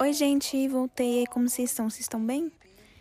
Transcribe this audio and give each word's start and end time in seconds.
Oi, 0.00 0.12
gente, 0.12 0.66
voltei. 0.68 1.26
Como 1.26 1.48
vocês 1.48 1.70
estão? 1.70 1.88
Vocês 1.88 2.00
estão 2.00 2.24
bem? 2.24 2.50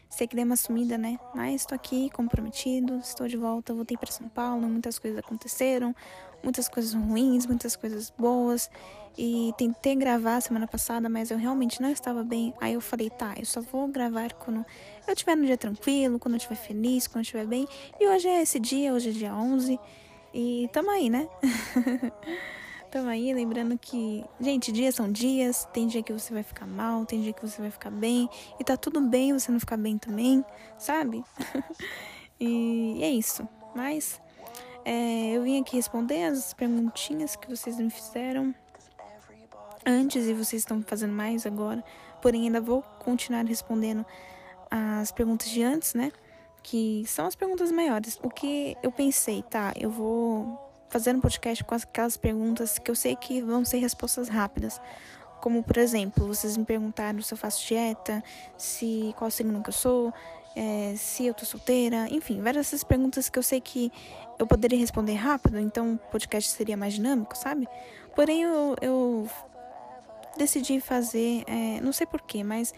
Sei 0.10 0.28
que 0.28 0.36
dei 0.36 0.46
uma 0.46 0.56
sumida, 0.56 0.98
né? 0.98 1.18
Mas 1.34 1.62
estou 1.62 1.76
aqui, 1.76 2.10
comprometido, 2.12 2.98
estou 2.98 3.28
de 3.28 3.38
volta. 3.38 3.74
Voltei 3.74 3.98
para 3.98 4.12
São 4.12 4.30
Paulo, 4.30 4.68
muitas 4.68 5.00
coisas 5.00 5.18
aconteceram, 5.18 5.96
muitas 6.44 6.70
coisas 6.70 6.94
ruins, 6.94 7.48
muitas 7.48 7.76
coisas 7.76 8.12
boas. 8.12 8.70
E 9.18 9.54
tentei 9.58 9.96
gravar 9.96 10.42
semana 10.42 10.68
passada, 10.68 11.10
mas 11.10 11.32
eu 11.32 11.38
realmente 11.38 11.82
não 11.82 11.90
estava 11.90 12.24
bem. 12.24 12.54
Aí 12.62 12.74
eu 12.74 12.82
falei, 12.82 13.10
tá, 13.10 13.34
eu 13.38 13.46
só 13.46 13.62
vou 13.62 13.88
gravar 13.88 14.34
quando 14.34 14.66
eu 15.08 15.14
estiver 15.14 15.36
no 15.36 15.46
dia 15.46 15.58
tranquilo, 15.58 16.20
quando 16.20 16.36
eu 16.36 16.38
estiver 16.38 16.56
feliz, 16.56 17.08
quando 17.08 17.18
eu 17.18 17.22
estiver 17.22 17.48
bem. 17.48 17.68
E 18.00 18.08
hoje 18.08 18.28
é 18.28 18.42
esse 18.42 18.60
dia, 18.60 18.94
hoje 18.94 19.10
é 19.10 19.14
dia 19.14 19.34
11. 19.34 19.80
E 20.34 20.70
tamo 20.72 20.92
aí, 20.92 21.10
né? 21.10 21.28
Tamo 22.92 23.08
aí, 23.08 23.34
lembrando 23.34 23.78
que, 23.78 24.22
gente, 24.38 24.70
dias 24.70 24.96
são 24.96 25.10
dias, 25.10 25.66
tem 25.72 25.88
dia 25.88 26.04
que 26.04 26.12
você 26.12 26.34
vai 26.34 26.44
ficar 26.44 26.68
mal, 26.68 27.06
tem 27.06 27.22
dia 27.22 27.32
que 27.32 27.42
você 27.42 27.62
vai 27.62 27.72
ficar 27.72 27.90
bem, 27.90 28.30
e 28.60 28.66
tá 28.66 28.76
tudo 28.76 29.00
bem 29.00 29.32
você 29.32 29.50
não 29.50 29.62
ficar 29.62 29.78
bem 29.78 29.98
também, 29.98 30.44
sabe? 30.78 31.24
e 32.38 33.00
é 33.02 33.10
isso. 33.10 33.48
Mas 33.74 34.20
é, 34.84 35.32
eu 35.32 35.42
vim 35.42 35.62
aqui 35.62 35.78
responder 35.78 36.26
as 36.26 36.54
perguntinhas 36.54 37.38
que 37.38 37.50
vocês 37.50 37.78
me 37.78 37.90
fizeram 37.90 38.54
antes 39.86 40.26
e 40.26 40.34
vocês 40.34 40.62
estão 40.62 40.84
fazendo 40.86 41.14
mais 41.14 41.46
agora, 41.46 41.82
porém 42.22 42.48
ainda 42.48 42.60
vou 42.60 42.82
continuar 43.00 43.46
respondendo 43.46 44.06
as 44.70 45.14
perguntas 45.14 45.50
de 45.50 45.64
antes, 45.64 45.94
né? 45.94 46.12
Que 46.62 47.06
são 47.08 47.26
as 47.26 47.36
perguntas 47.36 47.72
maiores. 47.72 48.20
O 48.22 48.30
que 48.30 48.76
eu 48.84 48.92
pensei, 48.92 49.44
tá? 49.44 49.72
Eu 49.80 49.90
vou 49.90 50.71
fazer 50.92 51.16
um 51.16 51.22
podcast 51.22 51.64
com 51.64 51.74
aquelas 51.74 52.18
perguntas 52.18 52.78
que 52.78 52.92
eu 52.92 52.96
sei 52.96 53.16
que 53.16 53.42
vão 53.42 53.64
ser 53.64 53.78
respostas 53.78 54.28
rápidas. 54.28 54.80
Como, 55.40 55.64
por 55.64 55.78
exemplo, 55.78 56.28
vocês 56.28 56.58
me 56.58 56.66
perguntaram 56.66 57.22
se 57.22 57.34
eu 57.34 57.38
faço 57.38 57.66
dieta, 57.66 58.22
se 58.58 59.16
qual 59.18 59.32
signo 59.32 59.64
que 59.64 59.70
eu 59.70 59.74
sou, 59.74 60.14
é, 60.56 60.94
se 60.98 61.26
eu 61.26 61.34
tô 61.34 61.46
solteira, 61.46 62.08
enfim, 62.12 62.42
várias 62.42 62.68
dessas 62.68 62.84
perguntas 62.84 63.30
que 63.30 63.40
eu 63.40 63.44
sei 63.44 63.62
que 63.62 63.92
eu 64.38 64.46
poderia 64.46 64.78
responder 64.78 65.14
rápido, 65.14 65.58
então 65.58 65.94
o 65.94 65.98
podcast 66.12 66.52
seria 66.52 66.76
mais 66.76 66.94
dinâmico, 66.94 67.36
sabe? 67.38 67.68
Porém, 68.14 68.44
eu, 68.44 68.76
eu 68.82 69.30
decidi 70.38 70.82
fazer, 70.82 71.44
é, 71.48 71.80
não 71.82 71.94
sei 71.94 72.06
porquê, 72.06 72.44
mas 72.44 72.74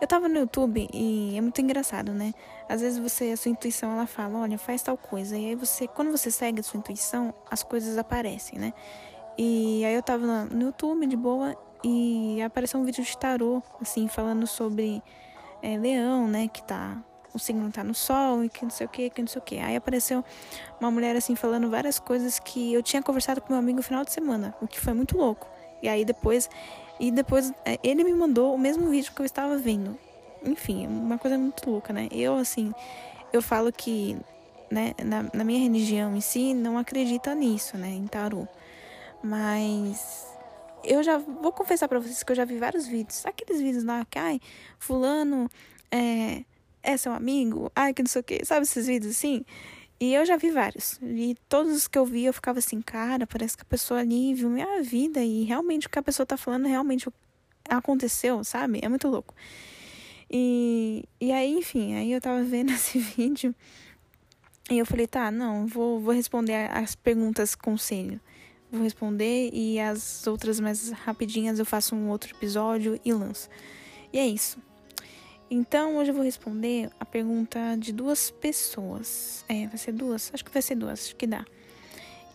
eu 0.00 0.06
tava 0.06 0.28
no 0.28 0.38
YouTube 0.38 0.88
e 0.92 1.36
é 1.36 1.40
muito 1.40 1.60
engraçado, 1.60 2.12
né? 2.12 2.34
Às 2.68 2.80
vezes 2.80 2.98
você, 2.98 3.30
a 3.30 3.36
sua 3.36 3.50
intuição, 3.50 3.92
ela 3.92 4.06
fala, 4.06 4.40
olha, 4.40 4.58
faz 4.58 4.82
tal 4.82 4.96
coisa. 4.96 5.36
E 5.36 5.46
aí 5.46 5.54
você, 5.54 5.86
quando 5.86 6.10
você 6.10 6.30
segue 6.30 6.60
a 6.60 6.62
sua 6.62 6.78
intuição, 6.78 7.32
as 7.50 7.62
coisas 7.62 7.96
aparecem, 7.96 8.58
né? 8.58 8.72
E 9.38 9.84
aí 9.84 9.94
eu 9.94 10.02
tava 10.02 10.44
no 10.44 10.62
YouTube 10.62 11.06
de 11.06 11.16
boa 11.16 11.56
e 11.82 12.40
apareceu 12.42 12.80
um 12.80 12.84
vídeo 12.84 13.04
de 13.04 13.18
tarô, 13.18 13.62
assim, 13.80 14.08
falando 14.08 14.46
sobre 14.46 15.02
é, 15.62 15.76
leão, 15.76 16.28
né? 16.28 16.48
Que 16.48 16.62
tá. 16.62 17.02
O 17.32 17.38
signo 17.38 17.68
tá 17.72 17.82
no 17.82 17.94
sol 17.94 18.44
e 18.44 18.48
que 18.48 18.62
não 18.62 18.70
sei 18.70 18.86
o 18.86 18.88
que, 18.88 19.10
que 19.10 19.20
não 19.20 19.26
sei 19.26 19.40
o 19.40 19.44
que. 19.44 19.58
Aí 19.58 19.74
apareceu 19.74 20.24
uma 20.80 20.88
mulher 20.88 21.16
assim 21.16 21.34
falando 21.34 21.68
várias 21.68 21.98
coisas 21.98 22.38
que 22.38 22.72
eu 22.72 22.80
tinha 22.80 23.02
conversado 23.02 23.40
com 23.40 23.48
meu 23.52 23.58
amigo 23.58 23.78
no 23.78 23.82
final 23.82 24.04
de 24.04 24.12
semana, 24.12 24.54
o 24.62 24.68
que 24.68 24.80
foi 24.80 24.92
muito 24.94 25.18
louco. 25.18 25.48
E 25.82 25.88
aí 25.88 26.04
depois 26.04 26.48
e 27.08 27.10
depois 27.10 27.52
é, 27.64 27.78
ele 27.82 28.02
me 28.02 28.14
mandou 28.14 28.54
o 28.54 28.58
mesmo 28.58 28.88
vídeo 28.88 29.12
que 29.14 29.20
eu 29.20 29.26
estava 29.26 29.58
vendo. 29.58 29.98
Enfim, 30.42 30.86
uma 30.86 31.18
coisa 31.18 31.36
muito 31.36 31.68
louca, 31.68 31.92
né? 31.92 32.08
Eu, 32.10 32.36
assim, 32.36 32.72
eu 33.32 33.42
falo 33.42 33.70
que, 33.72 34.16
né, 34.70 34.94
na, 35.04 35.24
na 35.34 35.44
minha 35.44 35.60
religião 35.60 36.16
em 36.16 36.20
si, 36.20 36.54
não 36.54 36.78
acredita 36.78 37.34
nisso, 37.34 37.76
né, 37.76 37.90
em 37.90 38.06
tarô. 38.06 38.46
Mas 39.22 40.26
eu 40.82 41.02
já 41.02 41.18
vou 41.18 41.52
confessar 41.52 41.88
para 41.88 41.98
vocês 41.98 42.22
que 42.22 42.32
eu 42.32 42.36
já 42.36 42.44
vi 42.44 42.58
vários 42.58 42.86
vídeos. 42.86 43.24
Aqueles 43.26 43.60
vídeos 43.60 43.84
lá 43.84 44.04
que, 44.04 44.18
ai, 44.18 44.40
fulano 44.78 45.50
é, 45.90 46.42
é 46.82 46.96
seu 46.96 47.12
amigo, 47.12 47.70
ai, 47.74 47.92
que 47.92 48.02
não 48.02 48.08
sei 48.08 48.20
o 48.20 48.24
que. 48.24 48.44
Sabe 48.44 48.62
esses 48.62 48.86
vídeos 48.86 49.16
assim? 49.16 49.44
E 50.04 50.12
eu 50.12 50.26
já 50.26 50.36
vi 50.36 50.50
vários. 50.50 51.00
E 51.02 51.34
todos 51.48 51.74
os 51.74 51.88
que 51.88 51.96
eu 51.96 52.04
vi, 52.04 52.26
eu 52.26 52.32
ficava 52.34 52.58
assim, 52.58 52.82
cara, 52.82 53.26
parece 53.26 53.56
que 53.56 53.62
a 53.62 53.64
pessoa 53.64 54.00
ali 54.00 54.34
viu 54.34 54.50
minha 54.50 54.82
vida. 54.82 55.24
E 55.24 55.44
realmente 55.44 55.86
o 55.86 55.90
que 55.90 55.98
a 55.98 56.02
pessoa 56.02 56.26
tá 56.26 56.36
falando 56.36 56.66
realmente 56.66 57.08
aconteceu, 57.66 58.44
sabe? 58.44 58.80
É 58.82 58.88
muito 58.90 59.08
louco. 59.08 59.34
E, 60.30 61.08
e 61.18 61.32
aí, 61.32 61.54
enfim, 61.54 61.94
aí 61.94 62.12
eu 62.12 62.20
tava 62.20 62.42
vendo 62.42 62.70
esse 62.76 62.98
vídeo. 62.98 63.54
E 64.70 64.76
eu 64.76 64.84
falei, 64.84 65.06
tá, 65.06 65.30
não, 65.30 65.66
vou, 65.66 65.98
vou 65.98 66.12
responder 66.12 66.70
as 66.70 66.94
perguntas 66.94 67.54
conselho. 67.54 68.20
Vou 68.70 68.82
responder 68.82 69.48
e 69.54 69.80
as 69.80 70.26
outras 70.26 70.60
mais 70.60 70.90
rapidinhas 70.90 71.58
eu 71.58 71.64
faço 71.64 71.96
um 71.96 72.10
outro 72.10 72.36
episódio 72.36 73.00
e 73.02 73.10
lanço. 73.10 73.48
E 74.12 74.18
é 74.18 74.26
isso. 74.26 74.58
Então, 75.56 75.98
hoje 75.98 76.10
eu 76.10 76.14
vou 76.16 76.24
responder 76.24 76.90
a 76.98 77.04
pergunta 77.04 77.76
de 77.78 77.92
duas 77.92 78.28
pessoas. 78.28 79.44
É, 79.48 79.68
vai 79.68 79.78
ser 79.78 79.92
duas? 79.92 80.32
Acho 80.34 80.44
que 80.44 80.50
vai 80.50 80.60
ser 80.60 80.74
duas, 80.74 81.04
acho 81.04 81.14
que 81.14 81.28
dá. 81.28 81.44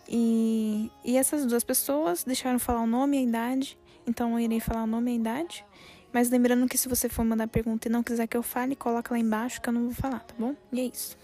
E, 0.08 0.90
e 1.04 1.18
essas 1.18 1.44
duas 1.44 1.62
pessoas 1.62 2.24
deixaram 2.24 2.58
falar 2.58 2.80
o 2.80 2.86
nome 2.86 3.18
e 3.18 3.20
a 3.20 3.22
idade, 3.22 3.78
então 4.06 4.32
eu 4.32 4.40
irei 4.40 4.58
falar 4.58 4.84
o 4.84 4.86
nome 4.86 5.10
e 5.10 5.14
a 5.16 5.16
idade. 5.18 5.66
Mas 6.10 6.30
lembrando 6.30 6.66
que 6.66 6.78
se 6.78 6.88
você 6.88 7.10
for 7.10 7.22
mandar 7.22 7.46
pergunta 7.46 7.88
e 7.88 7.90
não 7.90 8.02
quiser 8.02 8.26
que 8.26 8.38
eu 8.38 8.42
fale, 8.42 8.74
coloca 8.74 9.12
lá 9.12 9.20
embaixo 9.20 9.60
que 9.60 9.68
eu 9.68 9.72
não 9.74 9.82
vou 9.82 9.94
falar, 9.94 10.20
tá 10.20 10.34
bom? 10.38 10.56
E 10.72 10.80
é 10.80 10.84
isso. 10.84 11.14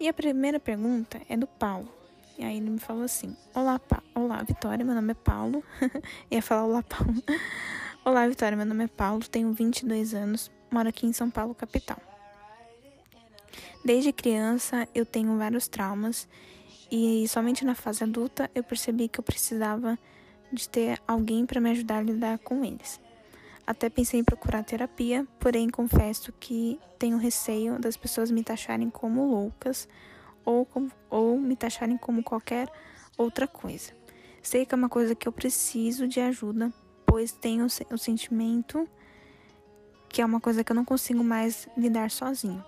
E 0.00 0.08
a 0.08 0.14
primeira 0.14 0.58
pergunta 0.58 1.20
é 1.28 1.36
do 1.36 1.46
Paulo. 1.46 1.92
E 2.38 2.44
aí 2.44 2.56
ele 2.56 2.70
me 2.70 2.78
falou 2.78 3.02
assim: 3.02 3.36
Olá, 3.54 3.78
pa 3.78 4.02
Olá, 4.14 4.42
Vitória, 4.42 4.82
meu 4.82 4.94
nome 4.94 5.10
é 5.10 5.14
Paulo. 5.14 5.62
Ia 6.30 6.40
falar 6.40 6.64
Olá, 6.64 6.82
Paulo. 6.82 7.22
Olá, 8.06 8.26
Vitória, 8.26 8.56
meu 8.56 8.64
nome 8.64 8.84
é 8.84 8.88
Paulo, 8.88 9.20
tenho 9.28 9.52
22 9.52 10.14
anos, 10.14 10.50
moro 10.70 10.88
aqui 10.88 11.06
em 11.06 11.12
São 11.12 11.30
Paulo, 11.30 11.54
capital. 11.54 11.98
Desde 13.84 14.12
criança 14.12 14.86
eu 14.94 15.06
tenho 15.06 15.36
vários 15.38 15.66
traumas 15.66 16.28
e 16.90 17.26
somente 17.28 17.64
na 17.64 17.74
fase 17.74 18.04
adulta 18.04 18.50
eu 18.54 18.62
percebi 18.62 19.08
que 19.08 19.18
eu 19.18 19.24
precisava 19.24 19.98
de 20.52 20.68
ter 20.68 21.00
alguém 21.06 21.46
para 21.46 21.60
me 21.60 21.70
ajudar 21.70 21.98
a 21.98 22.02
lidar 22.02 22.38
com 22.38 22.64
eles. 22.64 23.00
Até 23.66 23.88
pensei 23.88 24.20
em 24.20 24.24
procurar 24.24 24.64
terapia, 24.64 25.26
porém 25.38 25.70
confesso 25.70 26.32
que 26.32 26.78
tenho 26.98 27.16
receio 27.16 27.78
das 27.78 27.96
pessoas 27.96 28.30
me 28.30 28.42
taxarem 28.42 28.90
como 28.90 29.30
loucas 29.30 29.88
ou, 30.44 30.66
ou 31.08 31.38
me 31.38 31.54
taxarem 31.54 31.96
como 31.96 32.22
qualquer 32.22 32.68
outra 33.16 33.46
coisa. 33.46 33.92
Sei 34.42 34.66
que 34.66 34.74
é 34.74 34.76
uma 34.76 34.88
coisa 34.88 35.14
que 35.14 35.28
eu 35.28 35.32
preciso 35.32 36.08
de 36.08 36.20
ajuda, 36.20 36.72
pois 37.06 37.30
tenho 37.30 37.64
o 37.64 37.98
sentimento 37.98 38.88
que 40.10 40.20
é 40.20 40.26
uma 40.26 40.40
coisa 40.40 40.62
que 40.62 40.72
eu 40.72 40.76
não 40.76 40.84
consigo 40.84 41.24
mais 41.24 41.68
lidar 41.76 42.10
sozinho. 42.10 42.62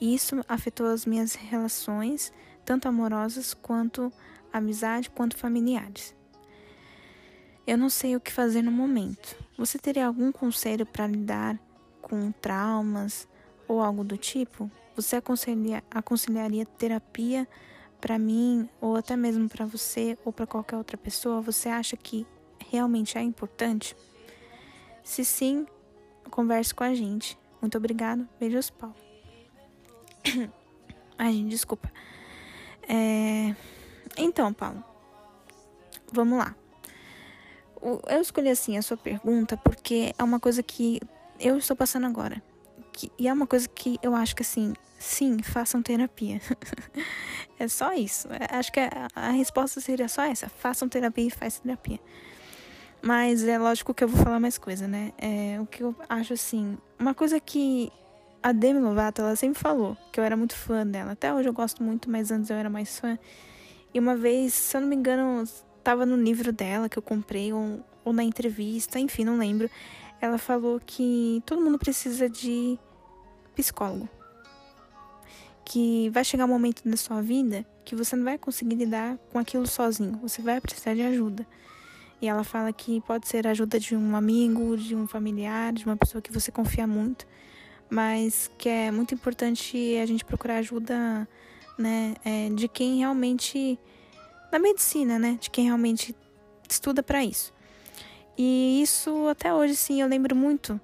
E 0.00 0.14
isso 0.14 0.40
afetou 0.48 0.86
as 0.86 1.04
minhas 1.04 1.34
relações, 1.34 2.32
tanto 2.64 2.88
amorosas 2.88 3.52
quanto 3.52 4.12
amizade, 4.52 5.10
quanto 5.10 5.36
familiares. 5.36 6.14
Eu 7.66 7.76
não 7.76 7.90
sei 7.90 8.14
o 8.14 8.20
que 8.20 8.30
fazer 8.30 8.62
no 8.62 8.70
momento. 8.70 9.36
Você 9.58 9.78
teria 9.78 10.06
algum 10.06 10.30
conselho 10.30 10.86
para 10.86 11.06
lidar 11.06 11.58
com 12.00 12.30
traumas 12.32 13.26
ou 13.66 13.80
algo 13.80 14.04
do 14.04 14.16
tipo? 14.16 14.70
Você 14.94 15.16
aconselha, 15.16 15.82
aconselharia 15.90 16.64
terapia 16.64 17.48
para 18.00 18.18
mim 18.18 18.68
ou 18.80 18.96
até 18.96 19.16
mesmo 19.16 19.48
para 19.48 19.64
você 19.64 20.16
ou 20.24 20.32
para 20.32 20.46
qualquer 20.46 20.76
outra 20.76 20.96
pessoa? 20.96 21.40
Você 21.40 21.68
acha 21.68 21.96
que 21.96 22.26
realmente 22.70 23.16
é 23.16 23.22
importante? 23.22 23.96
Se 25.02 25.24
sim, 25.24 25.66
converse 26.34 26.74
com 26.74 26.82
a 26.82 26.92
gente. 26.92 27.38
Muito 27.60 27.78
obrigado. 27.78 28.28
Beijos, 28.40 28.68
Paulo. 28.68 28.96
Ai, 31.16 31.32
gente, 31.32 31.50
desculpa. 31.50 31.90
É... 32.88 33.54
Então, 34.18 34.52
Paulo, 34.52 34.82
vamos 36.12 36.38
lá. 36.38 36.56
Eu 37.80 38.20
escolhi 38.20 38.48
assim 38.48 38.76
a 38.76 38.82
sua 38.82 38.96
pergunta 38.96 39.56
porque 39.56 40.12
é 40.18 40.24
uma 40.24 40.40
coisa 40.40 40.62
que 40.62 41.00
eu 41.38 41.56
estou 41.56 41.76
passando 41.76 42.06
agora. 42.06 42.42
Que, 42.92 43.12
e 43.16 43.28
é 43.28 43.32
uma 43.32 43.46
coisa 43.46 43.68
que 43.68 43.98
eu 44.02 44.14
acho 44.14 44.34
que 44.34 44.42
assim, 44.42 44.74
sim, 44.98 45.40
façam 45.40 45.82
terapia. 45.82 46.40
é 47.58 47.68
só 47.68 47.92
isso. 47.92 48.26
É, 48.32 48.56
acho 48.56 48.72
que 48.72 48.80
a, 48.80 49.08
a 49.14 49.30
resposta 49.30 49.80
seria 49.80 50.08
só 50.08 50.22
essa: 50.24 50.48
façam 50.48 50.88
terapia 50.88 51.26
e 51.26 51.30
façam 51.30 51.62
terapia. 51.62 52.00
Mas 53.04 53.44
é 53.44 53.58
lógico 53.58 53.92
que 53.92 54.02
eu 54.02 54.08
vou 54.08 54.24
falar 54.24 54.40
mais 54.40 54.56
coisa, 54.56 54.88
né? 54.88 55.12
É, 55.18 55.60
o 55.60 55.66
que 55.66 55.82
eu 55.82 55.94
acho 56.08 56.32
assim. 56.32 56.78
Uma 56.98 57.12
coisa 57.12 57.38
que 57.38 57.92
a 58.42 58.50
Demi 58.50 58.80
Lovato, 58.80 59.20
ela 59.20 59.36
sempre 59.36 59.60
falou, 59.60 59.94
que 60.10 60.18
eu 60.18 60.24
era 60.24 60.34
muito 60.34 60.56
fã 60.56 60.86
dela. 60.86 61.12
Até 61.12 61.32
hoje 61.32 61.46
eu 61.46 61.52
gosto 61.52 61.82
muito, 61.82 62.10
mas 62.10 62.30
antes 62.30 62.48
eu 62.48 62.56
era 62.56 62.70
mais 62.70 62.98
fã. 62.98 63.18
E 63.92 63.98
uma 63.98 64.16
vez, 64.16 64.54
se 64.54 64.74
eu 64.74 64.80
não 64.80 64.88
me 64.88 64.96
engano, 64.96 65.44
tava 65.82 66.06
no 66.06 66.16
livro 66.16 66.50
dela 66.50 66.88
que 66.88 66.98
eu 66.98 67.02
comprei, 67.02 67.52
ou, 67.52 67.84
ou 68.06 68.12
na 68.14 68.24
entrevista, 68.24 68.98
enfim, 68.98 69.22
não 69.22 69.36
lembro. 69.36 69.70
Ela 70.18 70.38
falou 70.38 70.80
que 70.80 71.42
todo 71.44 71.60
mundo 71.60 71.78
precisa 71.78 72.26
de 72.26 72.78
psicólogo. 73.54 74.08
Que 75.62 76.08
vai 76.08 76.24
chegar 76.24 76.46
um 76.46 76.48
momento 76.48 76.88
da 76.88 76.96
sua 76.96 77.20
vida 77.20 77.66
que 77.84 77.94
você 77.94 78.16
não 78.16 78.24
vai 78.24 78.38
conseguir 78.38 78.76
lidar 78.76 79.18
com 79.30 79.38
aquilo 79.38 79.66
sozinho. 79.66 80.18
Você 80.22 80.40
vai 80.40 80.58
precisar 80.58 80.94
de 80.94 81.02
ajuda. 81.02 81.46
E 82.24 82.26
ela 82.26 82.42
fala 82.42 82.72
que 82.72 83.02
pode 83.02 83.28
ser 83.28 83.46
a 83.46 83.50
ajuda 83.50 83.78
de 83.78 83.94
um 83.94 84.16
amigo, 84.16 84.78
de 84.78 84.96
um 84.96 85.06
familiar, 85.06 85.74
de 85.74 85.84
uma 85.84 85.94
pessoa 85.94 86.22
que 86.22 86.32
você 86.32 86.50
confia 86.50 86.86
muito, 86.86 87.26
mas 87.90 88.50
que 88.56 88.66
é 88.66 88.90
muito 88.90 89.12
importante 89.12 89.76
a 90.02 90.06
gente 90.06 90.24
procurar 90.24 90.56
ajuda, 90.56 91.28
né, 91.78 92.14
é, 92.24 92.48
de 92.48 92.66
quem 92.66 93.00
realmente 93.00 93.78
da 94.50 94.58
medicina, 94.58 95.18
né, 95.18 95.36
de 95.38 95.50
quem 95.50 95.66
realmente 95.66 96.16
estuda 96.66 97.02
para 97.02 97.22
isso. 97.22 97.52
E 98.38 98.80
isso 98.80 99.28
até 99.28 99.52
hoje, 99.52 99.76
sim, 99.76 100.00
eu 100.00 100.08
lembro 100.08 100.34
muito 100.34 100.80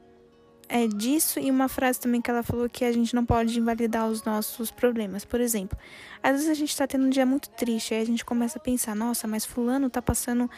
é 0.69 0.87
disso 0.87 1.41
e 1.41 1.51
uma 1.51 1.69
frase 1.69 1.99
também 1.99 2.21
que 2.21 2.31
ela 2.31 2.45
falou 2.45 2.69
que 2.69 2.85
a 2.85 2.93
gente 2.93 3.13
não 3.13 3.27
pode 3.27 3.59
invalidar 3.59 4.07
os 4.09 4.23
nossos 4.25 4.71
problemas. 4.71 5.25
Por 5.25 5.41
exemplo, 5.41 5.77
às 6.23 6.33
vezes 6.33 6.49
a 6.49 6.55
gente 6.55 6.77
tá 6.77 6.87
tendo 6.87 7.07
um 7.07 7.11
dia 7.11 7.27
muito 7.27 7.51
triste, 7.51 7.93
aí 7.93 8.01
a 8.01 8.07
gente 8.07 8.25
começa 8.25 8.59
a 8.59 8.63
pensar, 8.63 8.95
nossa, 8.95 9.27
mas 9.27 9.45
fulano 9.45 9.91
tá 9.91 10.01
passando 10.01 10.49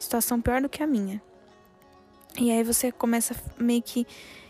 situação 0.00 0.40
pior 0.40 0.60
do 0.60 0.68
que 0.68 0.82
a 0.82 0.86
minha. 0.86 1.22
E 2.38 2.50
aí 2.50 2.64
você 2.64 2.90
começa 2.90 3.34
meio 3.58 3.82
que 3.82 4.06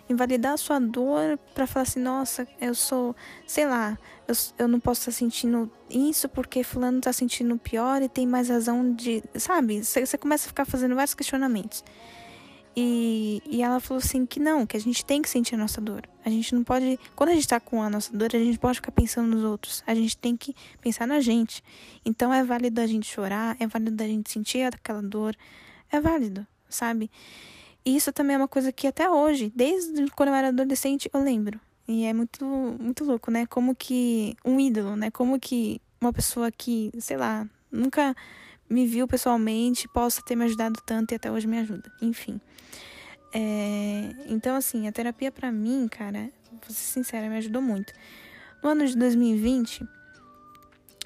invalidar 0.08 0.55
a 0.55 0.56
sua 0.56 0.79
dor 0.79 1.38
para 1.55 1.67
falar 1.67 1.85
assim, 1.85 2.00
nossa, 2.00 2.47
eu 2.61 2.75
sou, 2.75 3.14
sei 3.47 3.67
lá, 3.67 3.97
eu, 4.26 4.35
eu 4.58 4.69
não 4.69 4.81
posso 4.81 5.02
estar 5.02 5.12
tá 5.12 5.19
sentindo 5.19 5.70
isso 5.88 6.29
porque 6.29 6.64
fulano 6.64 7.00
tá 7.00 7.12
sentindo 7.12 7.56
pior 7.56 8.02
e 8.02 8.08
tem 8.08 8.26
mais 8.26 8.49
razão 8.49 8.93
de, 8.93 9.23
sabe? 9.37 9.85
Você, 9.85 10.05
você 10.05 10.19
começa 10.19 10.47
a 10.47 10.49
ficar 10.49 10.64
fazendo 10.64 10.94
vários 10.94 11.14
questionamentos. 11.14 11.85
E, 12.76 13.43
e 13.46 13.62
ela 13.62 13.81
falou 13.81 13.99
assim 13.99 14.25
que 14.25 14.38
não, 14.38 14.64
que 14.64 14.76
a 14.76 14.81
gente 14.81 15.05
tem 15.05 15.20
que 15.20 15.28
sentir 15.28 15.55
a 15.55 15.58
nossa 15.58 15.81
dor. 15.81 16.08
A 16.25 16.31
gente 16.31 16.55
não 16.55 16.62
pode. 16.62 16.99
Quando 17.17 17.31
a 17.31 17.34
gente 17.34 17.49
tá 17.49 17.58
com 17.58 17.82
a 17.82 17.90
nossa 17.90 18.17
dor, 18.17 18.31
a 18.32 18.38
gente 18.38 18.58
pode 18.58 18.76
ficar 18.76 18.93
pensando 18.93 19.28
nos 19.28 19.43
outros. 19.43 19.82
A 19.87 19.94
gente 19.94 20.17
tem 20.17 20.37
que 20.37 20.55
pensar 20.81 21.06
na 21.06 21.20
gente. 21.20 21.62
Então 22.05 22.32
é 22.32 22.44
válido 22.44 22.81
a 22.81 22.87
gente 22.87 23.06
chorar, 23.06 23.56
é 23.58 23.67
válido 23.67 24.02
a 24.02 24.06
gente 24.06 24.31
sentir 24.31 24.62
aquela 24.62 25.02
dor. 25.02 25.37
É 25.90 26.00
válido, 26.00 26.46
sabe? 26.69 27.11
E 27.84 27.96
isso 27.96 28.12
também 28.12 28.34
é 28.34 28.38
uma 28.38 28.49
coisa 28.49 28.70
que 28.70 28.87
até 28.87 29.11
hoje, 29.11 29.52
desde 29.55 30.06
quando 30.11 30.28
eu 30.28 30.34
era 30.34 30.49
adolescente, 30.49 31.11
eu 31.12 31.20
lembro. 31.22 31.58
E 31.88 32.05
é 32.05 32.12
muito, 32.12 32.44
muito 32.44 33.05
louco, 33.05 33.31
né? 33.32 33.46
Como 33.46 33.75
que 33.75 34.37
um 34.44 34.61
ídolo, 34.61 34.94
né? 34.94 35.11
Como 35.11 35.40
que 35.40 35.81
uma 36.00 36.12
pessoa 36.12 36.50
que, 36.52 36.93
sei 37.00 37.17
lá, 37.17 37.49
nunca 37.70 38.14
me 38.70 38.87
viu 38.87 39.08
pessoalmente 39.08 39.88
possa 39.88 40.22
ter 40.22 40.37
me 40.37 40.44
ajudado 40.44 40.81
tanto 40.87 41.12
e 41.12 41.17
até 41.17 41.31
hoje 41.31 41.46
me 41.46 41.58
ajuda. 41.58 41.90
Enfim. 42.00 42.40
É, 43.34 44.14
então, 44.26 44.56
assim, 44.56 44.87
a 44.87 44.93
terapia 44.93 45.31
para 45.31 45.50
mim, 45.50 45.88
cara, 45.88 46.31
vou 46.50 46.69
ser 46.69 46.75
sincera, 46.75 47.28
me 47.28 47.37
ajudou 47.37 47.61
muito. 47.61 47.93
No 48.62 48.70
ano 48.70 48.87
de 48.87 48.96
2020, 48.96 49.84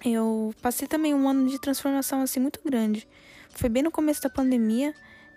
eu 0.05 0.55
passei 0.61 0.87
também 0.87 1.14
um 1.14 1.28
ano 1.28 1.49
de 1.49 1.58
transformação, 1.58 2.20
assim, 2.20 2.40
muito 2.40 2.61
grande. 2.64 3.08
Foi 3.50 3.69
bem 3.69 3.82
no 3.82 3.90
começo 3.90 4.20
da 4.22 4.28
pandemia, 4.28 4.94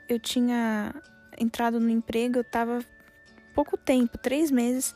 eu 0.09 0.19
tinha 0.19 0.94
entrado 1.38 1.79
no 1.79 1.89
emprego, 1.89 2.39
eu 2.39 2.44
tava 2.44 2.83
pouco 3.53 3.77
tempo, 3.77 4.18
três 4.18 4.51
meses, 4.51 4.95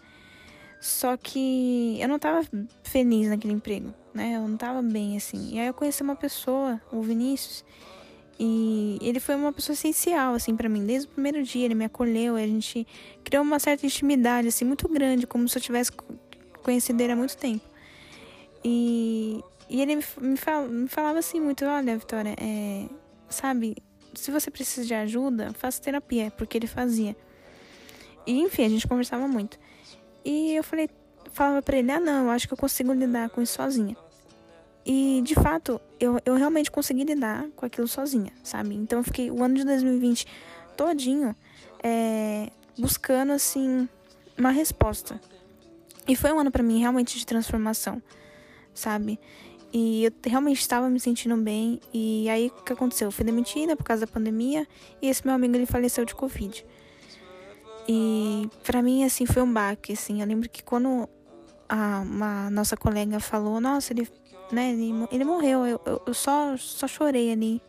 só 0.82 1.16
que 1.16 1.96
eu 2.02 2.10
não 2.10 2.18
tava 2.18 2.44
feliz 2.84 3.30
naquele 3.30 3.54
emprego, 3.54 3.94
né? 4.16 4.36
Eu 4.36 4.48
não 4.48 4.58
tava 4.58 4.82
bem, 4.82 5.16
assim. 5.16 5.54
E 5.54 5.60
aí 5.60 5.68
eu 5.68 5.76
conheci 5.76 6.02
uma 6.02 6.16
pessoa, 6.16 6.82
o 6.92 7.04
Vinícius, 7.04 7.64
e 8.40 8.98
ele 9.00 9.20
foi 9.20 9.36
uma 9.36 9.54
pessoa 9.54 9.76
essencial, 9.76 10.34
assim, 10.34 10.56
para 10.56 10.68
mim. 10.68 10.84
Desde 10.84 11.08
o 11.08 11.12
primeiro 11.12 11.44
dia, 11.44 11.66
ele 11.66 11.76
me 11.76 11.86
acolheu, 11.86 12.36
a 12.36 12.48
gente 12.48 12.88
criou 13.24 13.44
uma 13.44 13.60
certa 13.60 13.86
intimidade, 13.86 14.48
assim, 14.48 14.66
muito 14.66 14.90
grande, 14.90 15.28
como 15.28 15.48
se 15.48 15.56
eu 15.56 15.62
tivesse 15.62 15.92
conhecido 16.64 17.00
ele 17.00 17.14
há 17.14 17.16
muito 17.16 17.38
tempo. 17.38 17.64
E, 18.66 19.40
e 19.70 19.84
ele 19.84 19.98
me, 19.98 20.38
fal, 20.38 20.68
me 20.68 20.88
falava 20.88 21.20
assim 21.20 21.40
muito, 21.40 21.64
olha, 21.64 21.96
Vitória, 21.96 22.36
é, 22.42 22.88
sabe, 23.30 23.76
se 24.16 24.32
você 24.32 24.50
precisa 24.50 24.88
de 24.88 24.96
ajuda, 24.96 25.54
faça 25.54 25.80
terapia, 25.80 26.32
porque 26.32 26.58
ele 26.58 26.66
fazia. 26.66 27.16
E, 28.26 28.40
enfim, 28.40 28.66
a 28.66 28.70
gente 28.70 28.88
conversava 28.88 29.28
muito. 29.28 29.60
E 30.24 30.54
eu 30.56 30.64
falei, 30.64 30.90
falava 31.32 31.62
pra 31.62 31.78
ele, 31.78 31.92
ah, 31.92 32.00
não, 32.00 32.30
acho 32.30 32.48
que 32.48 32.54
eu 32.54 32.58
consigo 32.58 32.94
lidar 32.94 33.30
com 33.30 33.42
isso 33.42 33.54
sozinha. 33.54 33.96
E 34.86 35.22
de 35.24 35.36
fato, 35.36 35.80
eu, 36.00 36.20
eu 36.26 36.36
realmente 36.36 36.72
consegui 36.72 37.04
lidar 37.04 37.48
com 37.56 37.66
aquilo 37.66 37.88
sozinha, 37.88 38.34
sabe? 38.44 38.76
Então 38.76 39.00
eu 39.00 39.04
fiquei 39.04 39.30
o 39.30 39.44
ano 39.44 39.56
de 39.56 39.64
2020 39.64 40.26
todinho 40.76 41.36
é, 41.84 42.50
buscando 42.78 43.32
assim 43.32 43.88
uma 44.38 44.50
resposta. 44.50 45.20
E 46.08 46.16
foi 46.16 46.32
um 46.32 46.40
ano 46.40 46.52
para 46.52 46.64
mim 46.64 46.80
realmente 46.80 47.18
de 47.18 47.26
transformação, 47.26 48.02
sabe? 48.74 49.20
E 49.74 50.06
eu 50.06 50.12
realmente 50.26 50.60
estava 50.60 50.90
me 50.90 51.00
sentindo 51.00 51.38
bem. 51.38 51.80
E 51.94 52.28
aí 52.30 52.48
o 52.48 52.64
que 52.64 52.74
aconteceu? 52.74 53.08
Eu 53.08 53.12
fui 53.12 53.24
demitida 53.24 53.76
por 53.76 53.84
causa 53.84 54.06
da 54.06 54.12
pandemia 54.12 54.68
e 55.02 55.08
esse 55.08 55.26
meu 55.26 55.36
amigo 55.36 55.56
ele 55.56 55.66
faleceu 55.66 56.04
de 56.04 56.16
Covid. 56.16 56.66
E 57.88 58.50
para 58.64 58.82
mim, 58.82 59.04
assim, 59.04 59.26
foi 59.26 59.42
um 59.42 59.52
baque, 59.52 59.94
assim. 59.94 60.22
Eu 60.22 60.28
lembro 60.28 60.50
que 60.50 60.64
quando 60.64 61.10
a 61.68 62.00
uma 62.02 62.50
nossa 62.50 62.78
colega 62.78 63.20
falou, 63.20 63.60
nossa, 63.60 63.94
ele 63.94 64.08
né? 64.52 64.72
Ele, 64.72 64.92
ele 65.12 65.24
morreu. 65.24 65.66
Eu, 65.66 65.82
eu, 66.06 66.14
só, 66.14 66.56
só 66.58 66.88
chorei 66.88 67.32
ali 67.32 67.62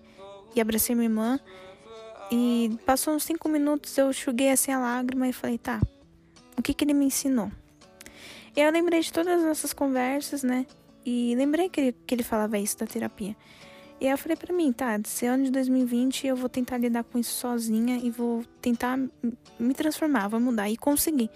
e 0.54 0.60
abracei 0.60 0.94
minha 0.94 1.06
irmã. 1.06 1.40
E 2.30 2.78
passou 2.86 3.14
uns 3.14 3.24
cinco 3.24 3.48
minutos, 3.48 3.96
eu 3.98 4.12
chuguei 4.12 4.50
assim 4.50 4.72
a 4.72 4.78
lágrima 4.78 5.28
e 5.28 5.32
falei, 5.34 5.58
tá, 5.58 5.80
o 6.56 6.62
que 6.62 6.72
que 6.72 6.82
ele 6.82 6.94
me 6.94 7.04
ensinou? 7.04 7.52
E 8.56 8.60
eu 8.60 8.72
lembrei 8.72 9.00
de 9.00 9.12
todas 9.12 9.40
as 9.40 9.46
nossas 9.46 9.72
conversas, 9.74 10.42
né? 10.42 10.66
E 11.04 11.34
lembrei 11.36 11.68
que 11.68 11.80
ele, 11.80 11.92
que 12.06 12.14
ele 12.14 12.22
falava 12.22 12.58
isso 12.58 12.78
da 12.78 12.86
terapia. 12.86 13.36
E 14.02 14.06
aí 14.06 14.10
eu 14.10 14.18
falei 14.18 14.36
para 14.36 14.52
mim, 14.52 14.72
tá, 14.72 14.98
esse 14.98 15.26
ano 15.26 15.44
de 15.44 15.52
2020 15.52 16.26
eu 16.26 16.34
vou 16.34 16.48
tentar 16.48 16.76
lidar 16.76 17.04
com 17.04 17.20
isso 17.20 17.34
sozinha 17.34 18.00
e 18.02 18.10
vou 18.10 18.44
tentar 18.60 18.98
me 19.60 19.74
transformar, 19.74 20.26
vou 20.26 20.40
mudar. 20.40 20.68
E 20.68 20.76
consegui. 20.76 21.30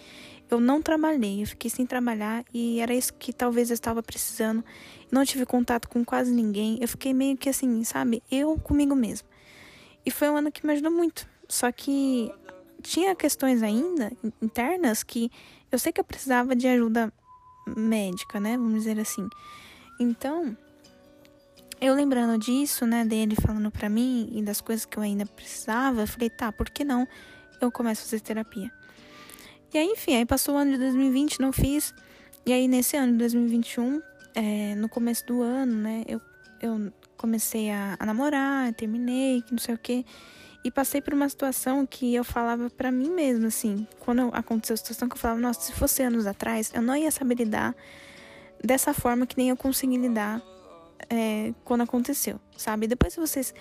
Eu 0.51 0.59
não 0.59 0.83
trabalhei, 0.83 1.43
eu 1.43 1.47
fiquei 1.47 1.71
sem 1.71 1.87
trabalhar 1.87 2.45
e 2.53 2.81
era 2.81 2.93
isso 2.93 3.15
que 3.15 3.33
talvez 3.33 3.71
eu 3.71 3.75
estava 3.75 4.03
precisando. 4.03 4.65
Não 5.13 5.25
tive 5.25 5.47
contato 5.47 5.89
com 5.89 6.05
quase 6.05 6.33
ninguém. 6.33 6.77
Eu 6.81 6.89
fiquei 6.89 7.15
meio 7.15 7.37
que 7.37 7.49
assim, 7.49 7.85
sabe? 7.85 8.21
Eu 8.29 8.59
comigo 8.59 8.97
mesmo. 8.97 9.29
E 10.05 10.11
foi 10.11 10.29
um 10.29 10.37
ano 10.37 10.51
que 10.51 10.67
me 10.67 10.73
ajudou 10.73 10.91
muito. 10.91 11.25
Só 11.49 11.71
que 11.71 12.33
tinha 12.83 13.15
questões 13.15 13.63
ainda 13.63 14.11
internas 14.43 15.05
que 15.05 15.31
eu 15.71 15.79
sei 15.79 15.93
que 15.93 16.01
eu 16.01 16.05
precisava 16.05 16.57
de 16.57 16.67
ajuda 16.67 17.13
médica, 17.77 18.41
né? 18.41 18.57
Vamos 18.57 18.83
dizer 18.83 18.99
assim. 18.99 19.29
Então, 20.01 20.57
eu 21.81 21.95
lembrando 21.95 22.39
disso, 22.39 22.87
né, 22.87 23.05
dele 23.05 23.37
falando 23.37 23.71
pra 23.71 23.89
mim 23.89 24.29
e 24.33 24.43
das 24.43 24.61
coisas 24.61 24.85
que 24.85 24.97
eu 24.97 25.03
ainda 25.03 25.27
precisava, 25.27 26.03
eu 26.03 26.07
falei, 26.07 26.31
tá, 26.31 26.51
por 26.51 26.71
que 26.71 26.85
não 26.85 27.07
eu 27.61 27.71
começo 27.71 28.03
a 28.03 28.05
fazer 28.05 28.21
terapia? 28.21 28.71
E 29.75 29.79
aí, 29.79 29.87
enfim, 29.87 30.17
aí 30.17 30.25
passou 30.25 30.55
o 30.55 30.59
ano 30.59 30.73
de 30.73 30.79
2020, 30.79 31.41
não 31.41 31.53
fiz. 31.53 31.93
E 32.47 32.53
aí, 32.53 32.67
nesse 32.69 32.97
ano 32.97 33.13
de 33.13 33.19
2021, 33.19 34.01
é, 34.35 34.75
no 34.77 34.89
começo 34.89 35.27
do 35.27 35.43
ano, 35.43 35.75
né, 35.75 36.05
eu, 36.07 36.21
eu 36.63 36.93
comecei 37.17 37.71
a, 37.71 37.97
a 37.99 38.07
namorar, 38.07 38.73
terminei, 38.73 39.43
que 39.43 39.53
não 39.53 39.59
sei 39.59 39.75
o 39.75 39.79
quê. 39.79 40.05
E 40.65 40.71
passei 40.71 41.01
por 41.01 41.13
uma 41.13 41.29
situação 41.29 41.87
que 41.87 42.15
eu 42.15 42.25
falava 42.25 42.71
para 42.71 42.91
mim 42.91 43.11
mesma, 43.11 43.49
assim, 43.49 43.87
quando 44.01 44.31
aconteceu 44.33 44.75
a 44.75 44.77
situação 44.77 45.09
que 45.09 45.15
eu 45.15 45.19
falava, 45.19 45.41
nossa, 45.41 45.61
se 45.61 45.73
fosse 45.73 46.03
anos 46.03 46.27
atrás, 46.27 46.73
eu 46.75 46.83
não 46.83 46.97
ia 46.97 47.11
saber 47.11 47.37
lidar 47.37 47.75
dessa 48.65 48.95
forma 48.95 49.27
que 49.27 49.37
nem 49.37 49.51
eu 49.51 49.57
consegui 49.57 49.97
lidar 49.97 50.43
é, 51.11 51.53
quando 51.65 51.83
aconteceu, 51.83 52.41
sabe? 52.57 52.87
Depois, 52.87 53.13
se 53.13 53.21
vocês 53.21 53.55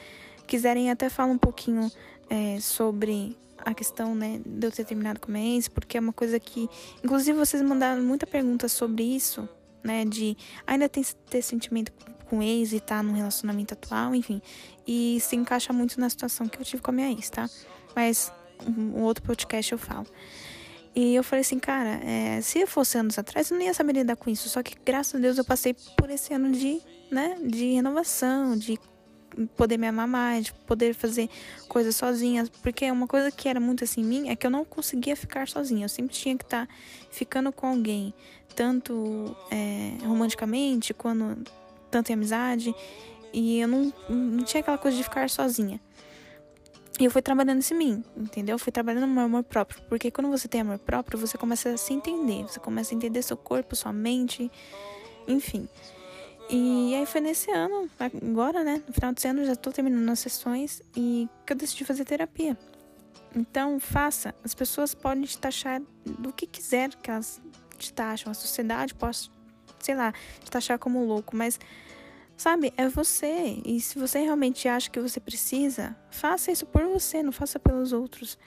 quiserem, 0.48 0.92
até 0.92 1.10
falar 1.10 1.32
um 1.32 1.38
pouquinho 1.38 1.92
é, 2.30 2.60
sobre 2.60 3.38
a 3.58 3.74
questão, 3.74 4.14
né, 4.14 4.42
de 4.46 4.68
eu 4.68 4.72
ter 4.72 4.86
terminado 4.86 5.20
com 5.20 5.32
minha 5.32 5.56
ex, 5.56 5.68
porque 5.68 5.98
é 5.98 6.00
uma 6.00 6.14
coisa 6.14 6.40
que, 6.40 6.70
inclusive, 7.04 7.38
vocês 7.38 7.62
mandaram 7.64 8.02
muita 8.04 8.28
pergunta 8.28 8.68
sobre 8.68 9.04
isso, 9.04 9.48
né, 9.84 10.06
de 10.06 10.38
ainda 10.68 10.88
tem 10.88 11.04
ter 11.30 11.42
sentimento 11.42 11.92
com 12.30 12.42
ex 12.42 12.74
e 12.74 12.80
tá 12.80 13.02
num 13.02 13.14
relacionamento 13.14 13.74
atual, 13.74 14.14
enfim, 14.14 14.42
e 14.88 15.20
se 15.22 15.36
encaixa 15.36 15.72
muito 15.72 16.00
na 16.00 16.10
situação 16.10 16.48
que 16.48 16.60
eu 16.60 16.66
tive 16.66 16.82
com 16.82 16.92
a 16.92 16.94
minha 16.94 17.12
ex, 17.12 17.30
tá? 17.30 17.50
Mas 17.96 18.32
um 18.68 19.02
outro 19.02 19.24
podcast 19.24 19.72
eu 19.72 19.78
falo. 19.78 20.08
E 20.96 21.14
eu 21.14 21.24
falei 21.24 21.42
assim, 21.42 21.60
cara, 21.60 22.00
é, 22.04 22.40
se 22.42 22.60
eu 22.60 22.68
fosse 22.68 22.98
anos 22.98 23.20
atrás, 23.20 23.52
eu 23.52 23.58
não 23.58 23.66
ia 23.66 23.74
saber 23.74 23.94
lidar 23.94 24.16
com 24.16 24.30
isso. 24.30 24.48
Só 24.48 24.64
que, 24.64 24.76
graças 24.86 25.16
a 25.16 25.18
Deus, 25.18 25.38
eu 25.38 25.44
passei 25.44 25.76
por 25.98 26.10
esse 26.10 26.34
ano 26.34 26.52
de, 26.54 26.82
né, 27.12 27.38
de 27.44 27.74
renovação, 27.74 28.58
de 28.58 28.80
poder 29.56 29.78
me 29.78 29.88
amar 29.88 30.08
mais, 30.08 30.46
de 30.46 30.54
poder 30.54 30.94
fazer 30.94 31.30
coisas 31.68 31.96
sozinha. 31.96 32.46
Porque 32.62 32.90
uma 32.90 33.08
coisa 33.08 33.32
que 33.32 33.48
era 33.50 33.60
muito 33.60 33.84
assim 33.84 34.02
em 34.02 34.06
mim 34.06 34.30
é 34.30 34.36
que 34.36 34.46
eu 34.46 34.52
não 34.52 34.64
conseguia 34.64 35.16
ficar 35.16 35.48
sozinha. 35.48 35.86
Eu 35.86 35.90
sempre 35.90 36.14
tinha 36.16 36.38
que 36.38 36.44
estar 36.44 36.68
tá 36.68 36.74
ficando 37.12 37.52
com 37.52 37.68
alguém, 37.68 38.14
tanto 38.56 39.36
é, 39.52 40.06
romanticamente, 40.06 40.94
quando 40.94 41.44
tanto 41.92 42.10
em 42.10 42.14
amizade. 42.14 42.74
E 43.34 43.60
eu 43.60 43.68
não, 43.68 43.94
não 44.10 44.44
tinha 44.44 44.62
aquela 44.62 44.78
coisa 44.78 44.96
de 44.96 45.04
ficar 45.04 45.30
sozinha. 45.30 45.80
E 46.98 47.04
eu 47.04 47.12
fui 47.12 47.22
trabalhando 47.22 47.60
isso 47.60 47.74
em 47.74 47.78
mim, 47.78 48.04
entendeu? 48.16 48.54
Eu 48.54 48.60
fui 48.60 48.72
trabalhando 48.72 49.06
no 49.06 49.14
meu 49.14 49.26
amor 49.26 49.44
próprio. 49.44 49.82
Porque 49.90 50.10
quando 50.10 50.30
você 50.30 50.48
tem 50.48 50.62
amor 50.62 50.80
próprio, 50.80 51.20
você 51.20 51.38
começa 51.38 51.70
a 51.70 51.78
se 51.78 51.94
entender. 51.94 52.44
Você 52.44 52.58
começa 52.58 52.94
a 52.94 52.96
entender 52.96 53.22
seu 53.22 53.36
corpo, 53.36 53.76
sua 53.76 53.92
mente, 53.92 54.50
enfim. 55.28 55.68
E 56.50 56.94
aí 56.94 57.06
foi 57.06 57.22
nesse 57.22 57.50
ano, 57.52 57.90
agora, 58.00 58.64
né? 58.64 58.84
No 58.88 58.94
final 58.94 59.14
desse 59.14 59.28
ano 59.28 59.44
já 59.46 59.56
tô 59.56 59.72
terminando 59.72 60.08
as 60.10 60.20
sessões 60.20 60.82
e 60.96 61.28
que 61.46 61.54
eu 61.54 61.58
decidi 61.58 61.84
fazer 61.84 62.06
terapia. 62.06 62.58
Então, 63.36 63.80
faça. 63.80 64.34
As 64.44 64.54
pessoas 64.54 64.94
podem 64.94 65.24
te 65.24 65.38
taxar 65.38 65.82
do 66.06 66.32
que 66.32 66.46
quiser 66.46 66.94
que 66.96 67.10
elas 67.10 67.42
te 67.78 67.92
taxam. 67.92 68.32
A 68.32 68.34
sociedade 68.34 68.94
pode, 68.94 69.30
sei 69.80 69.96
lá, 69.96 70.14
te 70.44 70.50
taxar 70.52 70.78
como 70.78 71.04
louco, 71.04 71.36
mas 71.36 71.60
sabe, 72.38 72.74
é 72.78 72.88
você. 72.88 73.62
E 73.66 73.80
se 73.82 73.98
você 73.98 74.20
realmente 74.20 74.68
acha 74.68 74.90
que 74.90 75.00
você 75.00 75.20
precisa, 75.20 75.96
faça 76.10 76.52
isso 76.52 76.66
por 76.66 76.84
você, 76.86 77.24
não 77.24 77.32
faça 77.32 77.60
pelos 77.60 77.92
outros, 77.92 78.38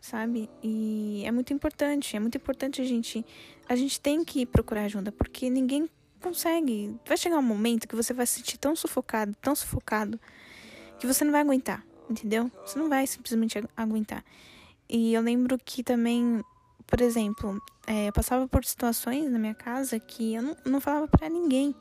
sabe? 0.00 0.48
E 0.62 1.22
é 1.26 1.30
muito 1.30 1.52
importante, 1.52 2.16
é 2.16 2.20
muito 2.20 2.36
importante 2.36 2.80
a 2.80 2.84
gente 2.84 3.26
a 3.68 3.76
gente 3.76 4.00
tem 4.00 4.24
que 4.24 4.44
procurar 4.46 4.84
ajuda, 4.84 5.12
porque 5.12 5.48
ninguém 5.48 5.88
consegue. 6.20 6.96
Vai 7.06 7.16
chegar 7.16 7.38
um 7.38 7.42
momento 7.42 7.88
que 7.88 7.96
você 7.96 8.12
vai 8.12 8.26
se 8.26 8.34
sentir 8.34 8.58
tão 8.58 8.76
sufocado, 8.76 9.34
tão 9.40 9.54
sufocado, 9.54 10.20
que 10.98 11.06
você 11.06 11.24
não 11.24 11.32
vai 11.32 11.40
aguentar, 11.40 11.84
entendeu? 12.08 12.50
Você 12.64 12.78
não 12.78 12.88
vai 12.88 13.06
simplesmente 13.06 13.58
aguentar. 13.76 14.24
E 14.88 15.14
eu 15.14 15.22
lembro 15.22 15.58
que 15.58 15.82
também, 15.82 16.44
por 16.86 17.00
exemplo, 17.00 17.60
é, 17.86 18.08
eu 18.08 18.12
passava 18.12 18.46
por 18.46 18.64
situações 18.64 19.30
na 19.30 19.38
minha 19.38 19.54
casa 19.54 19.98
que 19.98 20.34
eu 20.34 20.42
não, 20.42 20.56
não 20.64 20.80
falava 20.80 21.08
para 21.08 21.28
ninguém. 21.28 21.74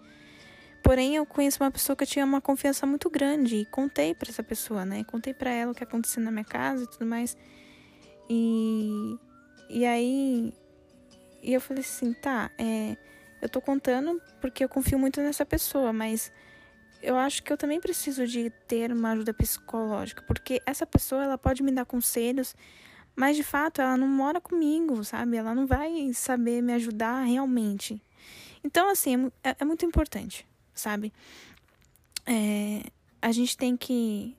Porém, 0.84 1.16
eu 1.16 1.26
conheço 1.26 1.62
uma 1.62 1.72
pessoa 1.72 1.96
que 1.96 2.04
eu 2.04 2.08
tinha 2.08 2.24
uma 2.24 2.40
confiança 2.40 2.86
muito 2.86 3.10
grande 3.10 3.58
e 3.58 3.66
contei 3.66 4.16
para 4.16 4.30
essa 4.30 4.42
pessoa, 4.42 4.86
né? 4.86 5.04
Contei 5.04 5.34
para 5.34 5.50
ela 5.52 5.72
o 5.72 5.76
que 5.76 5.84
aconteceu 5.84 6.24
na 6.24 6.32
minha 6.32 6.46
casa 6.46 6.84
e 6.84 6.88
tudo 6.88 7.06
mais. 7.06 7.36
E, 8.30 9.18
e 9.70 9.86
aí, 9.86 10.54
e 11.42 11.54
eu 11.54 11.60
falei 11.60 11.84
assim, 11.84 12.14
tá, 12.14 12.50
é, 12.58 12.96
eu 13.42 13.50
tô 13.50 13.62
contando 13.62 14.22
porque 14.42 14.64
eu 14.64 14.70
confio 14.70 15.00
muito 15.00 15.22
nessa 15.22 15.46
pessoa, 15.46 15.94
mas 15.94 16.32
eu 17.02 17.18
acho 17.18 17.42
que 17.44 17.52
eu 17.52 17.58
também 17.58 17.80
preciso 17.80 18.28
de 18.28 18.50
ter 18.68 18.92
uma 18.92 19.12
ajuda 19.12 19.34
psicológica, 19.34 20.22
porque 20.24 20.62
essa 20.66 20.86
pessoa 20.86 21.24
ela 21.24 21.38
pode 21.38 21.64
me 21.64 21.72
dar 21.72 21.86
conselhos, 21.86 22.56
mas 23.16 23.36
de 23.36 23.44
fato 23.44 23.82
ela 23.82 23.98
não 23.98 24.08
mora 24.08 24.42
comigo, 24.42 25.04
sabe? 25.04 25.38
Ela 25.38 25.56
não 25.56 25.66
vai 25.66 26.12
saber 26.14 26.62
me 26.62 26.74
ajudar 26.74 27.24
realmente. 27.24 28.02
Então, 28.64 28.90
assim, 28.90 29.32
é, 29.44 29.56
é 29.60 29.66
muito 29.66 29.86
importante, 29.86 30.46
sabe? 30.74 31.14
É, 32.26 32.84
a 33.22 33.32
gente 33.32 33.58
tem 33.58 33.76
que 33.76 34.38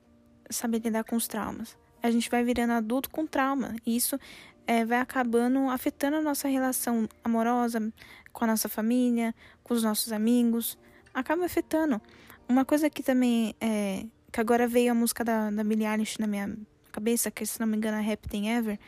saber 0.49 0.79
lidar 0.79 1.03
com 1.03 1.15
os 1.15 1.27
traumas. 1.27 1.77
A 2.03 2.09
gente 2.09 2.29
vai 2.29 2.43
virando 2.43 2.73
adulto 2.73 3.09
com 3.09 3.25
trauma. 3.25 3.75
E 3.85 3.95
isso 3.95 4.19
é, 4.67 4.85
vai 4.85 4.99
acabando 4.99 5.69
afetando 5.69 6.17
a 6.17 6.21
nossa 6.21 6.47
relação 6.47 7.07
amorosa 7.23 7.91
com 8.31 8.43
a 8.43 8.47
nossa 8.47 8.69
família, 8.69 9.35
com 9.63 9.73
os 9.73 9.83
nossos 9.83 10.11
amigos, 10.11 10.77
acaba 11.13 11.45
afetando. 11.45 12.01
Uma 12.47 12.65
coisa 12.65 12.89
que 12.89 13.03
também 13.03 13.55
é, 13.59 14.05
que 14.31 14.39
agora 14.39 14.67
veio 14.67 14.91
a 14.91 14.95
música 14.95 15.23
da, 15.23 15.51
da 15.51 15.63
Billie 15.63 15.85
Eilish 15.85 16.19
na 16.19 16.27
minha 16.27 16.55
cabeça, 16.91 17.29
que 17.29 17.45
se 17.45 17.59
não 17.59 17.67
me 17.67 17.77
engano 17.77 17.97
é 17.97 18.13
Happy 18.13 18.29
Thing 18.29 18.47
Ever, 18.47 18.79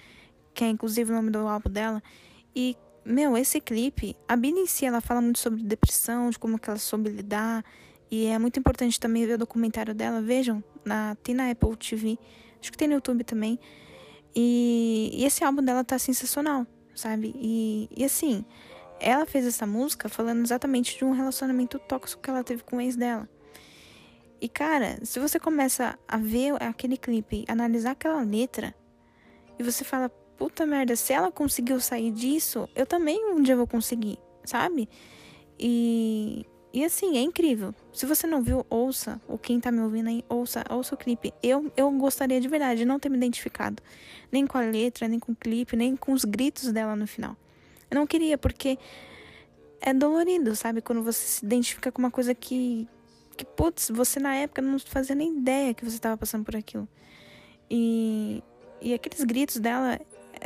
que 0.54 0.64
é 0.64 0.70
inclusive 0.70 1.12
o 1.12 1.16
nome 1.16 1.32
do 1.32 1.40
álbum 1.40 1.70
dela, 1.70 2.02
e 2.56 2.78
meu, 3.06 3.36
esse 3.36 3.60
clipe, 3.60 4.16
a 4.28 4.36
Billie 4.36 4.62
em 4.62 4.66
si, 4.66 4.86
ela 4.86 5.02
fala 5.02 5.22
muito 5.22 5.40
sobre 5.40 5.62
depressão, 5.62 6.30
de 6.30 6.40
como 6.40 6.58
que 6.58 6.70
ela 6.70 6.80
soube 6.80 7.10
lidar, 7.10 7.64
e 8.10 8.28
é 8.28 8.40
muito 8.40 8.60
importante 8.60 9.00
também 9.00 9.26
ver 9.26 9.34
o 9.34 9.38
documentário 9.38 9.94
dela, 9.94 10.22
vejam, 10.22 10.64
na, 10.86 11.16
tem 11.16 11.36
na 11.36 11.50
Apple 11.50 11.76
TV, 11.76 12.18
acho 12.62 12.72
que 12.72 12.78
tem 12.78 12.88
no 12.88 12.94
YouTube 12.96 13.24
também, 13.24 13.60
e, 14.36 15.12
e 15.14 15.26
esse 15.26 15.44
álbum 15.44 15.62
dela 15.62 15.84
tá 15.84 15.98
sensacional, 16.00 16.66
sabe? 16.96 17.34
E, 17.36 17.90
e 17.96 18.04
assim, 18.04 18.46
ela 19.00 19.26
fez 19.26 19.46
essa 19.46 19.66
música 19.66 20.10
falando 20.10 20.44
exatamente 20.44 20.98
de 20.98 21.06
um 21.06 21.12
relacionamento 21.12 21.78
tóxico 21.80 22.22
que 22.22 22.30
ela 22.30 22.44
teve 22.44 22.64
com 22.64 22.78
o 22.78 22.82
ex 22.82 22.96
dela. 22.96 23.30
E 24.42 24.50
cara, 24.50 24.98
se 25.04 25.20
você 25.20 25.40
começa 25.40 25.98
a 26.08 26.18
ver 26.18 26.62
aquele 26.62 26.98
clipe, 26.98 27.46
analisar 27.48 27.92
aquela 27.92 28.22
letra, 28.22 28.76
e 29.58 29.64
você 29.64 29.84
fala, 29.84 30.10
puta 30.38 30.66
merda, 30.66 30.96
se 30.96 31.14
ela 31.14 31.32
conseguiu 31.32 31.80
sair 31.80 32.12
disso, 32.12 32.68
eu 32.76 32.86
também 32.86 33.34
um 33.34 33.42
dia 33.42 33.56
vou 33.56 33.68
conseguir, 33.68 34.18
sabe? 34.44 34.90
E, 35.60 36.46
e 36.74 36.84
assim, 36.84 37.18
é 37.18 37.22
incrível. 37.22 37.74
Se 37.94 38.04
você 38.08 38.26
não 38.26 38.42
viu, 38.42 38.66
ouça. 38.68 39.22
Ou 39.28 39.38
quem 39.38 39.60
tá 39.60 39.72
me 39.72 39.80
ouvindo 39.80 40.10
aí, 40.10 40.26
ouça, 40.28 40.66
ouça 40.72 40.96
o 40.96 40.98
clipe. 40.98 41.32
Eu, 41.44 41.72
eu 41.78 41.92
gostaria 41.92 42.42
de 42.42 42.48
verdade 42.48 42.80
de 42.80 42.86
não 42.86 43.00
ter 43.00 43.10
me 43.10 43.18
identificado. 43.18 43.82
Nem 44.32 44.48
com 44.48 44.58
a 44.58 44.62
letra, 44.62 45.08
nem 45.08 45.20
com 45.20 45.34
o 45.34 45.36
clipe, 45.36 45.76
nem 45.76 45.96
com 45.96 46.14
os 46.14 46.26
gritos 46.26 46.72
dela 46.72 46.96
no 46.96 47.06
final. 47.06 47.38
Eu 47.92 47.96
não 47.96 48.08
queria, 48.08 48.40
porque 48.40 48.80
é 49.80 49.94
dolorido, 49.94 50.56
sabe? 50.56 50.82
Quando 50.82 51.04
você 51.04 51.20
se 51.20 51.46
identifica 51.46 51.92
com 51.92 52.02
uma 52.02 52.12
coisa 52.12 52.34
que. 52.34 52.88
Que, 53.38 53.46
putz, 53.46 53.90
você 53.90 54.20
na 54.20 54.36
época 54.36 54.62
não 54.62 54.78
fazia 54.80 55.16
nem 55.16 55.38
ideia 55.38 55.74
que 55.74 55.84
você 55.84 55.96
estava 55.96 56.18
passando 56.18 56.44
por 56.44 56.56
aquilo. 56.56 56.88
E, 57.70 58.44
e 58.82 58.94
aqueles 58.94 59.24
gritos 59.24 59.58
dela, 59.58 60.00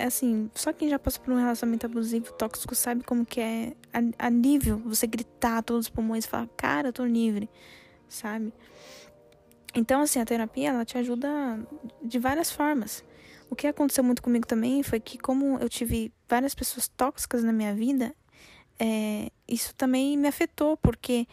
assim, 0.05 0.49
só 0.53 0.71
quem 0.73 0.89
já 0.89 0.99
passou 0.99 1.23
por 1.23 1.33
um 1.33 1.37
relacionamento 1.37 1.85
abusivo, 1.85 2.31
tóxico, 2.33 2.75
sabe 2.75 3.03
como 3.03 3.25
que 3.25 3.39
é 3.39 3.73
alívio 4.17 4.77
você 4.85 5.07
gritar 5.07 5.63
todos 5.63 5.85
os 5.85 5.89
pulmões 5.89 6.25
e 6.25 6.27
falar, 6.27 6.47
cara, 6.55 6.89
eu 6.89 6.93
tô 6.93 7.05
livre, 7.05 7.49
sabe? 8.07 8.53
Então, 9.73 10.01
assim, 10.01 10.19
a 10.19 10.25
terapia, 10.25 10.69
ela 10.69 10.85
te 10.85 10.97
ajuda 10.97 11.29
de 12.01 12.19
várias 12.19 12.51
formas. 12.51 13.03
O 13.49 13.55
que 13.55 13.67
aconteceu 13.67 14.03
muito 14.03 14.21
comigo 14.21 14.45
também 14.45 14.83
foi 14.83 14.99
que, 14.99 15.17
como 15.17 15.57
eu 15.59 15.69
tive 15.69 16.11
várias 16.27 16.53
pessoas 16.55 16.87
tóxicas 16.87 17.43
na 17.43 17.53
minha 17.53 17.73
vida, 17.73 18.13
é, 18.79 19.29
isso 19.47 19.73
também 19.75 20.17
me 20.17 20.27
afetou, 20.27 20.77
porque 20.77 21.27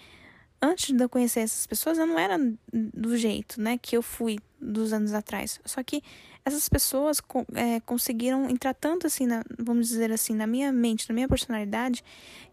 antes 0.61 0.95
de 0.95 1.03
eu 1.03 1.09
conhecer 1.09 1.41
essas 1.41 1.67
pessoas, 1.67 1.99
eu 1.99 2.07
não 2.07 2.19
era 2.19 2.39
do 2.73 3.17
jeito, 3.17 3.61
né, 3.61 3.79
que 3.79 3.97
eu 3.97 4.03
fui 4.03 4.39
dos 4.61 4.93
anos 4.93 5.13
atrás. 5.13 5.61
Só 5.65 5.83
que 5.83 6.03
essas 6.45 6.69
pessoas 6.69 7.21
é, 7.55 7.81
conseguiram 7.81 8.49
entrar 8.51 8.75
tanto 8.75 9.07
assim, 9.07 9.27
na, 9.27 9.43
vamos 9.59 9.89
dizer 9.89 10.13
assim, 10.13 10.35
na 10.35 10.47
minha 10.47 10.71
mente, 10.71 11.09
na 11.09 11.15
minha 11.15 11.29
personalidade, 11.29 12.05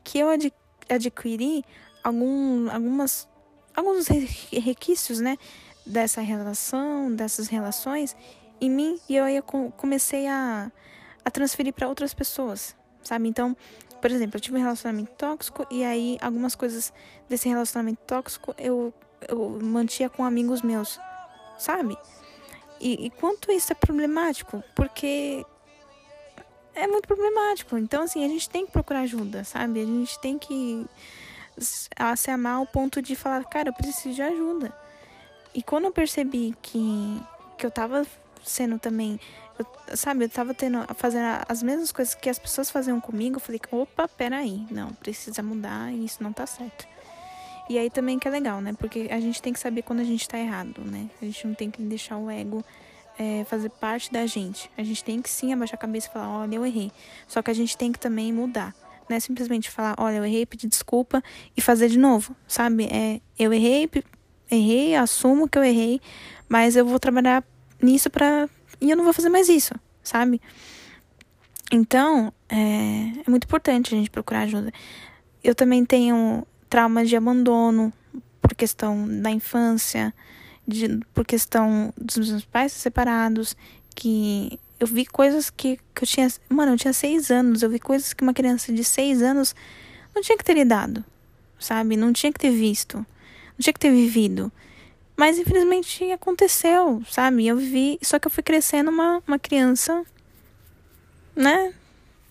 que 0.03 0.17
eu 0.17 0.29
ad, 0.29 0.53
adquiri 0.89 1.63
algum, 2.03 2.69
algumas, 2.71 3.27
alguns 3.75 4.07
requisitos, 4.07 5.19
né, 5.19 5.38
dessa 5.86 6.21
relação, 6.21 7.13
dessas 7.13 7.48
relações, 7.48 8.15
em 8.62 8.69
mim 8.69 9.00
e 9.10 9.15
eu 9.15 9.27
ia, 9.27 9.41
comecei 9.41 10.27
a, 10.27 10.71
a 11.25 11.31
transferir 11.31 11.74
para 11.74 11.88
outras 11.88 12.13
pessoas, 12.13 12.75
sabe? 13.03 13.27
Então, 13.27 13.57
por 14.00 14.10
exemplo, 14.10 14.38
eu 14.38 14.41
tive 14.41 14.57
um 14.57 14.62
relacionamento 14.62 15.12
tóxico 15.17 15.65
e 15.69 15.83
aí 15.83 16.17
algumas 16.21 16.55
coisas 16.55 16.93
desse 17.27 17.50
relacionamento 17.50 18.01
tóxico 18.05 18.53
eu, 18.57 18.93
eu 19.27 19.60
mantinha 19.62 20.10
com 20.10 20.24
amigos 20.24 20.62
meus, 20.62 21.00
sabe? 21.57 21.98
E, 22.81 23.05
e 23.05 23.09
quanto 23.11 23.51
isso 23.51 23.71
é 23.71 23.75
problemático, 23.75 24.63
porque 24.75 25.45
é 26.73 26.88
muito 26.88 27.07
problemático. 27.07 27.77
Então, 27.77 28.03
assim, 28.03 28.25
a 28.25 28.27
gente 28.27 28.50
tem 28.50 28.65
que 28.65 28.71
procurar 28.71 29.01
ajuda, 29.01 29.43
sabe? 29.43 29.81
A 29.81 29.85
gente 29.85 30.19
tem 30.19 30.39
que 30.39 30.85
se 31.59 32.31
amar 32.31 32.55
ao 32.55 32.65
ponto 32.65 33.01
de 33.01 33.15
falar, 33.15 33.45
cara, 33.45 33.69
eu 33.69 33.73
preciso 33.73 34.15
de 34.15 34.21
ajuda. 34.21 34.73
E 35.53 35.61
quando 35.61 35.85
eu 35.85 35.91
percebi 35.91 36.55
que, 36.61 37.21
que 37.57 37.65
eu 37.65 37.71
tava 37.71 38.05
sendo 38.43 38.79
também. 38.79 39.19
Eu, 39.57 39.95
sabe, 39.95 40.25
eu 40.25 40.29
tava 40.29 40.53
tendo, 40.53 40.79
fazendo 40.95 41.43
as 41.47 41.61
mesmas 41.61 41.91
coisas 41.91 42.15
que 42.15 42.29
as 42.29 42.39
pessoas 42.39 42.69
faziam 42.69 43.00
comigo. 43.00 43.38
Eu 43.38 43.39
falei, 43.39 43.61
opa, 43.71 44.07
peraí, 44.07 44.65
não, 44.71 44.89
precisa 44.93 45.43
mudar 45.43 45.91
e 45.93 46.05
isso 46.05 46.23
não 46.23 46.33
tá 46.33 46.45
certo. 46.45 46.88
E 47.71 47.77
aí 47.77 47.89
também 47.89 48.19
que 48.19 48.27
é 48.27 48.31
legal, 48.31 48.59
né? 48.59 48.73
Porque 48.77 49.07
a 49.09 49.17
gente 49.21 49.41
tem 49.41 49.53
que 49.53 49.59
saber 49.59 49.81
quando 49.81 50.01
a 50.01 50.03
gente 50.03 50.27
tá 50.27 50.37
errado, 50.37 50.81
né? 50.81 51.09
A 51.21 51.25
gente 51.25 51.47
não 51.47 51.53
tem 51.53 51.71
que 51.71 51.81
deixar 51.81 52.17
o 52.17 52.29
ego 52.29 52.61
é, 53.17 53.45
fazer 53.45 53.69
parte 53.69 54.11
da 54.11 54.25
gente. 54.25 54.69
A 54.77 54.83
gente 54.83 55.01
tem 55.01 55.21
que 55.21 55.29
sim 55.29 55.53
abaixar 55.53 55.75
a 55.75 55.77
cabeça 55.77 56.09
e 56.09 56.11
falar, 56.11 56.41
olha, 56.41 56.55
eu 56.55 56.65
errei. 56.65 56.91
Só 57.29 57.41
que 57.41 57.49
a 57.49 57.53
gente 57.53 57.77
tem 57.77 57.89
que 57.93 57.97
também 57.97 58.33
mudar. 58.33 58.75
Não 59.07 59.15
é 59.15 59.21
simplesmente 59.21 59.71
falar, 59.71 59.95
olha, 59.97 60.17
eu 60.17 60.25
errei, 60.25 60.45
pedir 60.45 60.67
desculpa 60.67 61.23
e 61.55 61.61
fazer 61.61 61.87
de 61.87 61.97
novo, 61.97 62.35
sabe? 62.45 62.89
É, 62.91 63.21
eu 63.39 63.53
errei, 63.53 63.89
errei, 64.51 64.93
assumo 64.95 65.47
que 65.47 65.57
eu 65.57 65.63
errei, 65.63 66.01
mas 66.49 66.75
eu 66.75 66.85
vou 66.85 66.99
trabalhar 66.99 67.41
nisso 67.81 68.09
para 68.09 68.49
e 68.81 68.91
eu 68.91 68.97
não 68.97 69.05
vou 69.05 69.13
fazer 69.13 69.29
mais 69.29 69.47
isso, 69.47 69.73
sabe? 70.03 70.41
Então, 71.71 72.33
é, 72.49 73.23
é 73.25 73.29
muito 73.29 73.45
importante 73.45 73.95
a 73.95 73.97
gente 73.97 74.09
procurar 74.09 74.41
ajuda. 74.41 74.73
Eu 75.41 75.55
também 75.55 75.85
tenho 75.85 76.45
traumas 76.71 77.09
de 77.09 77.17
abandono 77.17 77.91
por 78.41 78.55
questão 78.55 79.05
da 79.21 79.29
infância, 79.29 80.13
de, 80.65 81.01
por 81.13 81.25
questão 81.25 81.93
dos 81.97 82.29
meus 82.29 82.45
pais 82.45 82.71
separados, 82.71 83.57
que 83.93 84.57
eu 84.79 84.87
vi 84.87 85.05
coisas 85.05 85.49
que, 85.49 85.77
que 85.93 86.03
eu 86.03 86.07
tinha. 86.07 86.29
Mano, 86.49 86.71
eu 86.71 86.77
tinha 86.77 86.93
seis 86.93 87.29
anos, 87.29 87.61
eu 87.61 87.69
vi 87.69 87.77
coisas 87.77 88.13
que 88.13 88.23
uma 88.23 88.33
criança 88.33 88.71
de 88.71 88.85
seis 88.85 89.21
anos 89.21 89.53
não 90.15 90.21
tinha 90.21 90.37
que 90.37 90.45
ter 90.45 90.53
lidado, 90.53 91.03
sabe? 91.59 91.97
Não 91.97 92.13
tinha 92.13 92.31
que 92.31 92.39
ter 92.39 92.51
visto, 92.51 92.97
não 92.97 93.59
tinha 93.59 93.73
que 93.73 93.79
ter 93.79 93.91
vivido. 93.91 94.49
Mas 95.17 95.37
infelizmente 95.37 96.09
aconteceu, 96.13 97.03
sabe? 97.11 97.45
Eu 97.45 97.57
vivi, 97.57 97.99
só 98.01 98.17
que 98.17 98.27
eu 98.27 98.31
fui 98.31 98.41
crescendo 98.41 98.89
uma, 98.89 99.21
uma 99.27 99.37
criança, 99.37 100.05
né? 101.35 101.73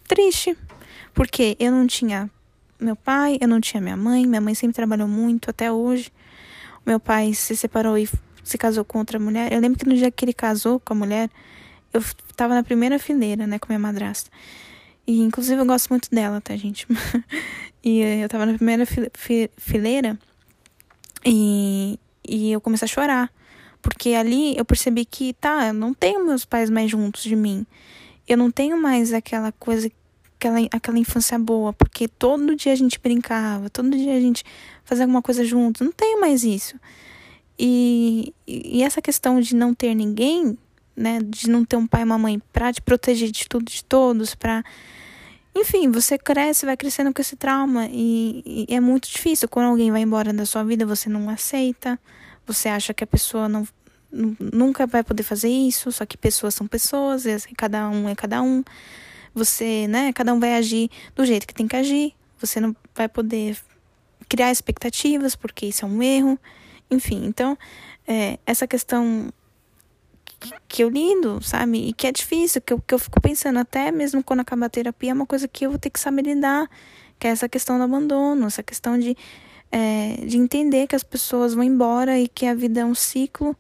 Triste. 0.08 0.56
Porque 1.12 1.56
eu 1.60 1.70
não 1.70 1.86
tinha 1.86 2.30
meu 2.80 2.96
pai, 2.96 3.38
eu 3.40 3.48
não 3.48 3.60
tinha 3.60 3.80
minha 3.80 3.96
mãe. 3.96 4.26
Minha 4.26 4.40
mãe 4.40 4.54
sempre 4.54 4.74
trabalhou 4.74 5.06
muito 5.06 5.50
até 5.50 5.70
hoje. 5.70 6.12
Meu 6.84 6.98
pai 6.98 7.34
se 7.34 7.56
separou 7.56 7.98
e 7.98 8.08
se 8.42 8.56
casou 8.56 8.84
com 8.84 8.98
outra 8.98 9.18
mulher. 9.18 9.52
Eu 9.52 9.60
lembro 9.60 9.78
que 9.78 9.86
no 9.86 9.94
dia 9.94 10.10
que 10.10 10.24
ele 10.24 10.32
casou 10.32 10.80
com 10.80 10.92
a 10.92 10.96
mulher, 10.96 11.30
eu 11.92 12.02
tava 12.34 12.54
na 12.54 12.62
primeira 12.62 12.98
fileira, 12.98 13.46
né, 13.46 13.58
com 13.58 13.66
minha 13.68 13.78
madrasta. 13.78 14.30
E 15.06 15.20
inclusive 15.20 15.60
eu 15.60 15.66
gosto 15.66 15.88
muito 15.90 16.10
dela, 16.10 16.40
tá, 16.40 16.56
gente? 16.56 16.86
e 17.82 18.00
eu 18.00 18.28
tava 18.28 18.46
na 18.46 18.54
primeira 18.54 18.84
fileira 19.56 20.18
e, 21.24 21.98
e 22.26 22.52
eu 22.52 22.60
comecei 22.60 22.86
a 22.86 22.88
chorar. 22.88 23.32
Porque 23.82 24.10
ali 24.10 24.56
eu 24.56 24.64
percebi 24.64 25.04
que, 25.04 25.32
tá, 25.34 25.68
eu 25.68 25.74
não 25.74 25.94
tenho 25.94 26.24
meus 26.24 26.44
pais 26.44 26.70
mais 26.70 26.90
juntos 26.90 27.22
de 27.22 27.34
mim. 27.34 27.66
Eu 28.28 28.36
não 28.36 28.50
tenho 28.50 28.80
mais 28.80 29.12
aquela 29.12 29.52
coisa 29.52 29.90
aquela, 30.40 30.58
aquela 30.72 30.98
infância 30.98 31.38
boa, 31.38 31.72
porque 31.74 32.08
todo 32.08 32.56
dia 32.56 32.72
a 32.72 32.76
gente 32.76 32.98
brincava, 32.98 33.68
todo 33.68 33.90
dia 33.90 34.16
a 34.16 34.20
gente 34.20 34.42
fazia 34.84 35.04
alguma 35.04 35.20
coisa 35.20 35.44
junto. 35.44 35.84
Não 35.84 35.92
tenho 35.92 36.18
mais 36.18 36.42
isso. 36.42 36.76
E, 37.58 38.32
e 38.46 38.82
essa 38.82 39.02
questão 39.02 39.38
de 39.38 39.54
não 39.54 39.74
ter 39.74 39.94
ninguém, 39.94 40.56
né, 40.96 41.20
de 41.22 41.50
não 41.50 41.62
ter 41.62 41.76
um 41.76 41.86
pai 41.86 42.00
e 42.00 42.04
uma 42.04 42.16
mãe 42.16 42.40
para 42.52 42.72
te 42.72 42.80
proteger 42.80 43.30
de 43.30 43.46
tudo, 43.46 43.66
de 43.66 43.84
todos, 43.84 44.34
para 44.34 44.64
enfim, 45.54 45.90
você 45.90 46.16
cresce, 46.16 46.64
vai 46.64 46.76
crescendo 46.76 47.12
com 47.12 47.20
esse 47.20 47.36
trauma 47.36 47.86
e, 47.90 48.66
e, 48.70 48.74
é 48.74 48.80
muito 48.80 49.10
difícil. 49.10 49.48
Quando 49.48 49.66
alguém 49.66 49.90
vai 49.90 50.00
embora 50.00 50.32
da 50.32 50.46
sua 50.46 50.62
vida, 50.64 50.86
você 50.86 51.08
não 51.10 51.28
aceita, 51.28 51.98
você 52.46 52.68
acha 52.68 52.94
que 52.94 53.04
a 53.04 53.06
pessoa 53.06 53.48
não, 53.48 53.66
nunca 54.38 54.86
vai 54.86 55.02
poder 55.02 55.24
fazer 55.24 55.48
isso, 55.48 55.90
só 55.92 56.06
que 56.06 56.16
pessoas 56.16 56.54
são 56.54 56.66
pessoas, 56.66 57.24
cada 57.56 57.88
um 57.90 58.08
é 58.08 58.14
cada 58.14 58.40
um. 58.40 58.62
Você, 59.34 59.86
né, 59.88 60.12
cada 60.12 60.32
um 60.34 60.40
vai 60.40 60.54
agir 60.54 60.90
do 61.14 61.24
jeito 61.24 61.46
que 61.46 61.54
tem 61.54 61.68
que 61.68 61.76
agir. 61.76 62.14
Você 62.40 62.60
não 62.60 62.74
vai 62.94 63.08
poder 63.08 63.56
criar 64.28 64.50
expectativas, 64.50 65.36
porque 65.36 65.66
isso 65.66 65.84
é 65.84 65.88
um 65.88 66.02
erro. 66.02 66.38
Enfim, 66.90 67.24
então, 67.26 67.56
é, 68.06 68.38
essa 68.46 68.66
questão 68.66 69.32
que 70.66 70.82
eu 70.82 70.88
lido, 70.88 71.40
sabe? 71.42 71.88
E 71.88 71.92
que 71.92 72.06
é 72.06 72.12
difícil, 72.12 72.62
que 72.62 72.72
eu, 72.72 72.80
que 72.80 72.94
eu 72.94 72.98
fico 72.98 73.20
pensando, 73.20 73.58
até 73.58 73.90
mesmo 73.90 74.22
quando 74.22 74.40
acabar 74.40 74.66
a 74.66 74.70
terapia, 74.70 75.10
é 75.10 75.14
uma 75.14 75.26
coisa 75.26 75.46
que 75.46 75.66
eu 75.66 75.70
vou 75.70 75.78
ter 75.78 75.90
que 75.90 76.00
saber 76.00 76.22
lidar, 76.22 76.68
que 77.18 77.26
é 77.26 77.30
essa 77.30 77.48
questão 77.48 77.76
do 77.76 77.84
abandono, 77.84 78.46
essa 78.46 78.62
questão 78.62 78.98
de, 78.98 79.16
é, 79.70 80.16
de 80.24 80.38
entender 80.38 80.86
que 80.86 80.96
as 80.96 81.02
pessoas 81.02 81.54
vão 81.54 81.62
embora 81.62 82.18
e 82.18 82.26
que 82.26 82.46
a 82.46 82.54
vida 82.54 82.80
é 82.80 82.84
um 82.84 82.94
ciclo, 82.94 83.54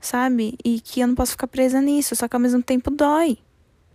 sabe? 0.00 0.56
E 0.64 0.80
que 0.80 1.00
eu 1.00 1.08
não 1.08 1.14
posso 1.14 1.32
ficar 1.32 1.48
presa 1.48 1.80
nisso, 1.80 2.14
só 2.14 2.28
que 2.28 2.36
ao 2.36 2.40
mesmo 2.40 2.62
tempo 2.62 2.90
dói. 2.90 3.38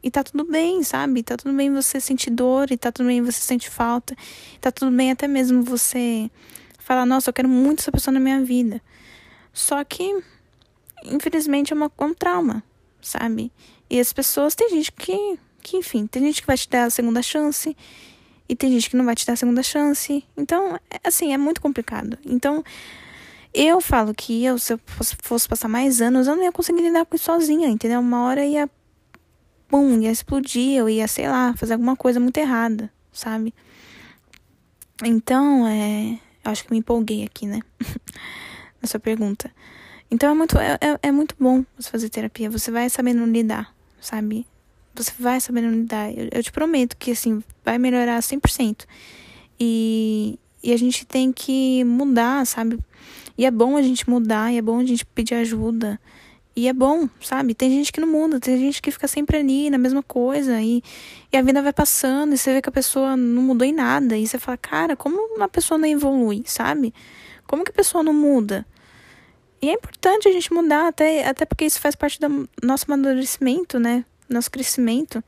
E 0.05 0.11
tá 0.11 0.23
tudo 0.23 0.43
bem, 0.43 0.83
sabe? 0.83 1.23
Tá 1.23 1.35
tudo 1.35 1.51
bem 1.55 1.73
você 1.73 1.99
sentir 1.99 2.29
dor, 2.29 2.71
e 2.71 2.77
tá 2.77 2.91
tudo 2.91 3.07
bem 3.07 3.23
você 3.23 3.41
sentir 3.41 3.71
falta, 3.71 4.15
tá 4.61 4.71
tudo 4.71 4.95
bem 4.95 5.09
até 5.09 5.27
mesmo 5.27 5.63
você 5.63 6.29
falar, 6.77 7.07
nossa, 7.07 7.31
eu 7.31 7.33
quero 7.33 7.49
muito 7.49 7.79
essa 7.79 7.91
pessoa 7.91 8.13
na 8.13 8.19
minha 8.19 8.39
vida. 8.43 8.79
Só 9.51 9.83
que, 9.83 10.23
infelizmente, 11.05 11.73
é 11.73 11.75
uma, 11.75 11.91
um 11.99 12.13
trauma, 12.13 12.63
sabe? 13.01 13.51
E 13.89 13.99
as 13.99 14.13
pessoas, 14.13 14.53
tem 14.53 14.69
gente 14.69 14.91
que, 14.91 15.39
que, 15.63 15.77
enfim, 15.77 16.05
tem 16.05 16.21
gente 16.21 16.39
que 16.39 16.45
vai 16.45 16.55
te 16.55 16.69
dar 16.69 16.83
a 16.83 16.89
segunda 16.91 17.23
chance, 17.23 17.75
e 18.47 18.55
tem 18.55 18.71
gente 18.73 18.91
que 18.91 18.95
não 18.95 19.05
vai 19.05 19.15
te 19.15 19.25
dar 19.25 19.33
a 19.33 19.37
segunda 19.37 19.63
chance. 19.63 20.23
Então, 20.37 20.75
é, 20.87 20.99
assim, 21.03 21.33
é 21.33 21.37
muito 21.37 21.59
complicado. 21.59 22.15
Então, 22.23 22.63
eu 23.51 23.81
falo 23.81 24.13
que 24.13 24.45
eu, 24.45 24.59
se 24.59 24.71
eu 24.71 24.79
fosse, 24.85 25.15
fosse 25.23 25.49
passar 25.49 25.67
mais 25.67 25.99
anos, 25.99 26.27
eu 26.27 26.35
não 26.35 26.43
ia 26.43 26.51
conseguir 26.51 26.83
lidar 26.83 27.07
com 27.07 27.15
isso 27.15 27.25
sozinha, 27.25 27.67
entendeu? 27.69 28.01
Uma 28.01 28.21
hora 28.25 28.45
ia 28.45 28.69
pum, 29.67 30.01
ia 30.01 30.11
explodir, 30.11 30.77
eu 30.77 30.89
ia, 30.89 31.07
sei 31.07 31.27
lá, 31.27 31.53
fazer 31.55 31.73
alguma 31.73 31.95
coisa 31.95 32.19
muito 32.19 32.37
errada, 32.37 32.91
sabe? 33.11 33.53
Então, 35.03 35.67
é. 35.67 36.19
Eu 36.43 36.51
acho 36.51 36.63
que 36.63 36.71
me 36.71 36.77
empolguei 36.77 37.23
aqui, 37.23 37.47
né? 37.47 37.59
Na 38.81 38.87
sua 38.87 38.99
pergunta. 38.99 39.51
Então 40.11 40.29
é 40.31 40.33
muito, 40.35 40.57
é, 40.59 40.77
é, 40.79 40.99
é 41.07 41.11
muito 41.11 41.35
bom 41.39 41.65
você 41.77 41.89
fazer 41.89 42.09
terapia. 42.09 42.49
Você 42.49 42.69
vai 42.69 42.89
sabendo 42.89 43.25
lidar, 43.25 43.75
sabe? 43.99 44.45
Você 44.93 45.11
vai 45.19 45.41
sabendo 45.41 45.71
lidar. 45.71 46.11
Eu, 46.11 46.29
eu 46.31 46.43
te 46.43 46.51
prometo 46.51 46.95
que, 46.95 47.11
assim, 47.11 47.43
vai 47.63 47.77
melhorar 47.79 48.19
100%. 48.19 48.85
E, 49.59 50.39
e 50.63 50.71
a 50.71 50.77
gente 50.77 51.05
tem 51.05 51.33
que 51.33 51.83
mudar, 51.83 52.45
sabe? 52.45 52.79
E 53.37 53.45
é 53.45 53.51
bom 53.51 53.75
a 53.75 53.81
gente 53.81 54.09
mudar, 54.09 54.53
e 54.53 54.57
é 54.57 54.61
bom 54.61 54.79
a 54.79 54.85
gente 54.85 55.05
pedir 55.05 55.33
ajuda. 55.35 55.99
E 56.55 56.69
é 56.69 56.73
bom, 56.73 57.09
sabe? 57.19 57.53
Tem 57.53 57.69
gente 57.69 57.91
que 57.91 57.99
não 57.99 58.07
muda, 58.07 58.39
tem 58.39 58.57
gente 58.57 58.81
que 58.81 58.89
fica 58.89 59.09
sempre 59.09 59.37
ali 59.37 59.69
na 59.69 59.77
mesma 59.77 60.01
coisa 60.01 60.61
e, 60.61 60.81
e 61.31 61.35
a 61.35 61.41
vida 61.41 61.61
vai 61.61 61.73
passando 61.73 62.33
e 62.33 62.37
você 62.37 62.53
vê 62.53 62.61
que 62.61 62.69
a 62.69 62.71
pessoa 62.71 63.17
não 63.17 63.41
mudou 63.41 63.67
em 63.67 63.73
nada. 63.73 64.17
E 64.17 64.25
você 64.25 64.39
fala, 64.39 64.57
cara, 64.57 64.95
como 64.95 65.17
uma 65.35 65.49
pessoa 65.49 65.77
não 65.77 65.85
evolui, 65.85 66.43
sabe? 66.45 66.93
Como 67.45 67.65
que 67.65 67.71
a 67.71 67.73
pessoa 67.73 68.01
não 68.01 68.13
muda? 68.13 68.65
E 69.61 69.69
é 69.69 69.73
importante 69.73 70.29
a 70.29 70.31
gente 70.31 70.53
mudar, 70.53 70.87
até, 70.87 71.27
até 71.27 71.45
porque 71.45 71.65
isso 71.65 71.79
faz 71.81 71.93
parte 71.93 72.19
do 72.21 72.47
nosso 72.63 72.85
amadurecimento, 72.87 73.77
né? 73.77 74.05
Nosso 74.29 74.49
crescimento. 74.49 75.21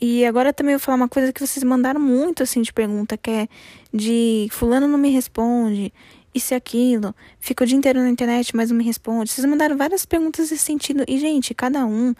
E 0.00 0.24
agora 0.24 0.52
também 0.52 0.74
vou 0.74 0.80
falar 0.80 0.96
uma 0.96 1.08
coisa 1.08 1.32
que 1.32 1.46
vocês 1.46 1.62
mandaram 1.62 2.00
muito 2.00 2.42
assim 2.42 2.62
de 2.62 2.72
pergunta, 2.72 3.16
que 3.16 3.30
é 3.30 3.48
de 3.92 4.48
fulano 4.50 4.88
não 4.88 4.98
me 4.98 5.10
responde 5.10 5.92
isso 6.34 6.54
e 6.54 6.56
aquilo, 6.56 7.14
fica 7.38 7.64
o 7.64 7.66
dia 7.66 7.76
inteiro 7.76 8.00
na 8.00 8.08
internet, 8.08 8.54
mas 8.54 8.70
não 8.70 8.78
me 8.78 8.84
responde. 8.84 9.30
Vocês 9.30 9.44
mandaram 9.44 9.76
várias 9.76 10.06
perguntas 10.06 10.50
nesse 10.50 10.64
sentido. 10.64 11.04
E, 11.08 11.18
gente, 11.18 11.54
cada 11.54 11.84
um 11.84 12.14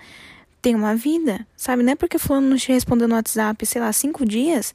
tem 0.60 0.74
uma 0.74 0.94
vida, 0.94 1.46
sabe? 1.56 1.82
Não 1.82 1.92
é 1.92 1.96
porque 1.96 2.18
fulano 2.18 2.50
não 2.50 2.56
te 2.56 2.72
respondeu 2.72 3.08
no 3.08 3.14
WhatsApp, 3.14 3.64
sei 3.64 3.80
lá, 3.80 3.92
cinco 3.92 4.26
dias, 4.26 4.74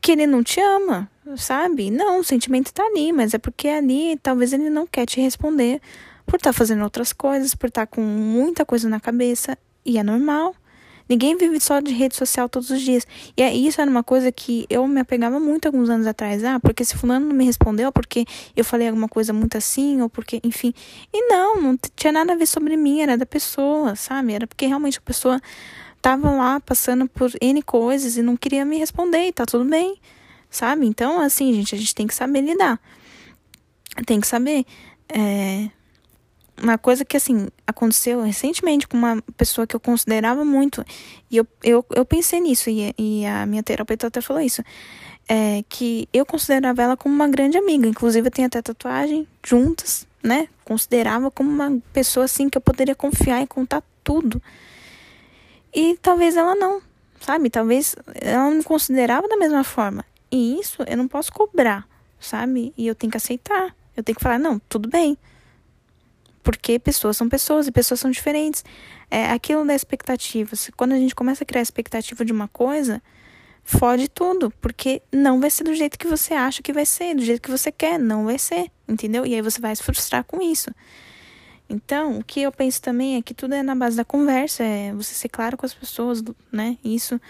que 0.00 0.12
ele 0.12 0.26
não 0.26 0.42
te 0.42 0.60
ama, 0.60 1.10
sabe? 1.36 1.90
Não, 1.90 2.20
o 2.20 2.24
sentimento 2.24 2.72
tá 2.72 2.84
ali, 2.84 3.12
mas 3.12 3.34
é 3.34 3.38
porque 3.38 3.68
ali 3.68 4.18
talvez 4.22 4.52
ele 4.52 4.68
não 4.68 4.86
quer 4.86 5.06
te 5.06 5.20
responder 5.20 5.80
por 6.26 6.36
estar 6.36 6.50
tá 6.50 6.52
fazendo 6.52 6.82
outras 6.84 7.12
coisas, 7.12 7.54
por 7.54 7.68
estar 7.68 7.86
tá 7.86 7.86
com 7.86 8.02
muita 8.02 8.64
coisa 8.64 8.88
na 8.88 9.00
cabeça. 9.00 9.56
E 9.84 9.98
é 9.98 10.02
normal. 10.02 10.54
Ninguém 11.10 11.36
vive 11.36 11.58
só 11.58 11.80
de 11.80 11.92
rede 11.92 12.14
social 12.14 12.48
todos 12.48 12.70
os 12.70 12.80
dias. 12.80 13.04
E 13.36 13.42
é, 13.42 13.52
isso 13.52 13.80
era 13.80 13.90
uma 13.90 14.04
coisa 14.04 14.30
que 14.30 14.64
eu 14.70 14.86
me 14.86 15.00
apegava 15.00 15.40
muito 15.40 15.66
alguns 15.66 15.90
anos 15.90 16.06
atrás. 16.06 16.44
Ah, 16.44 16.60
porque 16.60 16.84
se 16.84 16.96
fulano 16.96 17.26
não 17.26 17.34
me 17.34 17.44
respondeu, 17.44 17.90
porque 17.90 18.24
eu 18.54 18.64
falei 18.64 18.86
alguma 18.86 19.08
coisa 19.08 19.32
muito 19.32 19.58
assim, 19.58 20.00
ou 20.00 20.08
porque, 20.08 20.40
enfim. 20.44 20.72
E 21.12 21.26
não, 21.26 21.60
não 21.60 21.76
tinha 21.96 22.12
nada 22.12 22.34
a 22.34 22.36
ver 22.36 22.46
sobre 22.46 22.76
mim, 22.76 23.00
era 23.00 23.18
da 23.18 23.26
pessoa, 23.26 23.96
sabe? 23.96 24.34
Era 24.34 24.46
porque 24.46 24.66
realmente 24.66 24.98
a 24.98 25.02
pessoa 25.02 25.40
tava 26.00 26.30
lá 26.30 26.60
passando 26.60 27.08
por 27.08 27.32
N 27.40 27.60
coisas 27.60 28.16
e 28.16 28.22
não 28.22 28.36
queria 28.36 28.64
me 28.64 28.78
responder, 28.78 29.26
e 29.26 29.32
tá 29.32 29.44
tudo 29.44 29.64
bem, 29.64 30.00
sabe? 30.48 30.86
Então, 30.86 31.20
assim, 31.20 31.52
gente, 31.52 31.74
a 31.74 31.78
gente 31.78 31.92
tem 31.92 32.06
que 32.06 32.14
saber 32.14 32.40
lidar. 32.40 32.80
Tem 34.06 34.20
que 34.20 34.28
saber. 34.28 34.64
É, 35.08 35.68
uma 36.62 36.78
coisa 36.78 37.04
que, 37.04 37.16
assim, 37.16 37.48
aconteceu 37.66 38.22
recentemente 38.22 38.86
com 38.86 38.96
uma 38.96 39.22
pessoa 39.36 39.66
que 39.66 39.74
eu 39.74 39.80
considerava 39.80 40.44
muito, 40.44 40.84
e 41.30 41.36
eu, 41.36 41.46
eu, 41.62 41.84
eu 41.90 42.04
pensei 42.04 42.40
nisso, 42.40 42.70
e, 42.70 42.94
e 42.98 43.26
a 43.26 43.46
minha 43.46 43.62
terapeuta 43.62 44.06
até 44.06 44.20
falou 44.20 44.42
isso, 44.42 44.62
é 45.28 45.62
que 45.68 46.08
eu 46.12 46.26
considerava 46.26 46.82
ela 46.82 46.96
como 46.96 47.14
uma 47.14 47.28
grande 47.28 47.56
amiga, 47.56 47.86
inclusive 47.86 48.26
eu 48.26 48.32
tenho 48.32 48.46
até 48.46 48.60
tatuagem 48.60 49.26
juntas, 49.44 50.06
né? 50.22 50.48
Considerava 50.64 51.30
como 51.30 51.50
uma 51.50 51.80
pessoa, 51.92 52.24
assim, 52.24 52.48
que 52.48 52.58
eu 52.58 52.62
poderia 52.62 52.94
confiar 52.94 53.42
e 53.42 53.46
contar 53.46 53.82
tudo. 54.02 54.42
E 55.72 55.96
talvez 56.02 56.36
ela 56.36 56.54
não, 56.54 56.82
sabe? 57.20 57.48
Talvez 57.48 57.94
ela 58.14 58.44
não 58.44 58.56
me 58.56 58.64
considerava 58.64 59.28
da 59.28 59.36
mesma 59.36 59.62
forma. 59.62 60.04
E 60.32 60.58
isso 60.58 60.82
eu 60.86 60.96
não 60.96 61.06
posso 61.06 61.32
cobrar, 61.32 61.86
sabe? 62.18 62.74
E 62.76 62.86
eu 62.86 62.94
tenho 62.94 63.10
que 63.10 63.16
aceitar. 63.16 63.74
Eu 63.96 64.02
tenho 64.02 64.16
que 64.16 64.22
falar, 64.22 64.38
não, 64.38 64.58
tudo 64.68 64.88
bem 64.88 65.16
porque 66.42 66.78
pessoas 66.78 67.16
são 67.16 67.28
pessoas 67.28 67.66
e 67.66 67.72
pessoas 67.72 68.00
são 68.00 68.10
diferentes. 68.10 68.64
É 69.10 69.30
aquilo 69.30 69.64
da 69.66 69.74
expectativa. 69.74 70.56
Quando 70.76 70.92
a 70.92 70.98
gente 70.98 71.14
começa 71.14 71.44
a 71.44 71.46
criar 71.46 71.62
expectativa 71.62 72.24
de 72.24 72.32
uma 72.32 72.48
coisa, 72.48 73.02
fode 73.62 74.08
tudo, 74.08 74.50
porque 74.60 75.02
não 75.12 75.40
vai 75.40 75.50
ser 75.50 75.64
do 75.64 75.74
jeito 75.74 75.98
que 75.98 76.06
você 76.06 76.34
acha 76.34 76.62
que 76.62 76.72
vai 76.72 76.86
ser, 76.86 77.14
do 77.14 77.22
jeito 77.22 77.42
que 77.42 77.50
você 77.50 77.70
quer, 77.70 77.98
não 77.98 78.24
vai 78.24 78.38
ser, 78.38 78.70
entendeu? 78.88 79.26
E 79.26 79.34
aí 79.34 79.42
você 79.42 79.60
vai 79.60 79.74
se 79.76 79.82
frustrar 79.82 80.24
com 80.24 80.40
isso. 80.40 80.70
Então, 81.68 82.18
o 82.18 82.24
que 82.24 82.42
eu 82.42 82.50
penso 82.50 82.82
também 82.82 83.16
é 83.16 83.22
que 83.22 83.32
tudo 83.32 83.54
é 83.54 83.62
na 83.62 83.74
base 83.74 83.96
da 83.96 84.04
conversa, 84.04 84.64
é 84.64 84.92
você 84.92 85.14
ser 85.14 85.28
claro 85.28 85.56
com 85.56 85.64
as 85.64 85.74
pessoas, 85.74 86.22
né? 86.50 86.76
Isso 86.82 87.20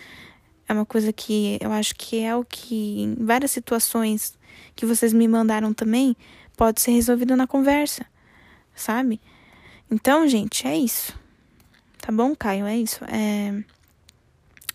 é 0.66 0.72
uma 0.72 0.86
coisa 0.86 1.12
que 1.12 1.58
eu 1.60 1.72
acho 1.72 1.94
que 1.94 2.20
é 2.20 2.34
o 2.34 2.44
que, 2.44 3.02
em 3.02 3.16
várias 3.16 3.50
situações 3.50 4.38
que 4.74 4.86
vocês 4.86 5.12
me 5.12 5.28
mandaram 5.28 5.74
também, 5.74 6.16
pode 6.56 6.80
ser 6.80 6.92
resolvido 6.92 7.36
na 7.36 7.46
conversa 7.46 8.06
sabe? 8.80 9.20
Então, 9.90 10.26
gente, 10.26 10.66
é 10.66 10.76
isso. 10.76 11.18
Tá 11.98 12.10
bom, 12.10 12.34
Caio? 12.34 12.66
É 12.66 12.76
isso. 12.76 13.04
É... 13.04 13.62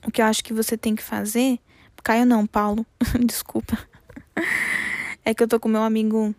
O 0.05 0.11
que 0.11 0.21
eu 0.21 0.25
acho 0.25 0.43
que 0.43 0.53
você 0.53 0.77
tem 0.77 0.95
que 0.95 1.03
fazer. 1.03 1.59
Caio 2.05 2.23
não, 2.23 2.45
Paulo. 2.45 2.85
Desculpa. 3.25 3.75
É 5.25 5.33
que 5.33 5.41
eu 5.41 5.47
tô 5.47 5.59
com 5.59 5.67
meu 5.67 5.81
amigo 5.81 6.35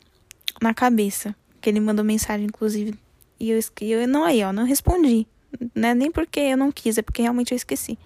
na 0.62 0.72
cabeça. 0.72 1.34
Que 1.60 1.68
ele 1.68 1.80
mandou 1.80 2.04
mensagem, 2.04 2.46
inclusive. 2.46 2.96
E 3.40 3.50
eu, 3.50 3.58
eu 3.80 4.06
não 4.06 4.22
aí, 4.22 4.44
ó, 4.44 4.52
não 4.52 4.64
respondi. 4.64 5.26
Né? 5.74 5.92
Nem 5.92 6.08
porque 6.12 6.38
eu 6.38 6.56
não 6.56 6.70
quis, 6.70 6.98
é 6.98 7.02
porque 7.02 7.20
realmente 7.20 7.50
eu 7.50 7.56
esqueci. 7.56 7.98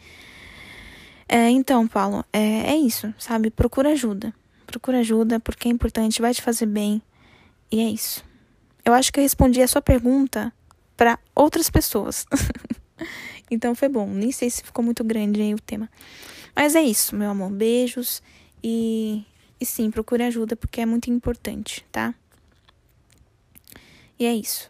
É, 1.29 1.51
então, 1.51 1.87
Paulo, 1.87 2.25
é, 2.33 2.73
é 2.73 2.77
isso, 2.77 3.13
sabe? 3.19 3.51
Procura 3.51 3.91
ajuda. 3.91 4.33
Procura 4.67 5.01
ajuda 5.01 5.39
porque 5.39 5.69
é 5.69 5.71
importante, 5.71 6.23
vai 6.23 6.33
te 6.33 6.41
fazer 6.41 6.65
bem. 6.65 7.03
E 7.71 7.79
é 7.79 7.91
isso. 7.91 8.25
Eu 8.91 8.95
acho 8.95 9.13
que 9.13 9.21
eu 9.21 9.23
respondi 9.23 9.63
a 9.63 9.69
sua 9.69 9.81
pergunta 9.81 10.53
para 10.97 11.17
outras 11.33 11.71
pessoas. 11.71 12.27
então 13.49 13.73
foi 13.73 13.89
bom. 13.89 14.09
Nem 14.09 14.33
sei 14.33 14.51
se 14.51 14.65
ficou 14.65 14.85
muito 14.85 15.05
grande 15.05 15.41
aí 15.41 15.55
o 15.55 15.61
tema. 15.61 15.89
Mas 16.57 16.75
é 16.75 16.83
isso, 16.83 17.15
meu 17.15 17.31
amor. 17.31 17.51
Beijos 17.51 18.21
e, 18.65 19.25
e 19.61 19.65
sim, 19.65 19.93
procure 19.93 20.25
ajuda 20.25 20.57
porque 20.57 20.81
é 20.81 20.87
muito 20.87 21.09
importante, 21.09 21.87
tá? 21.93 22.13
E 24.19 24.27
é 24.27 24.35
isso. 24.35 24.69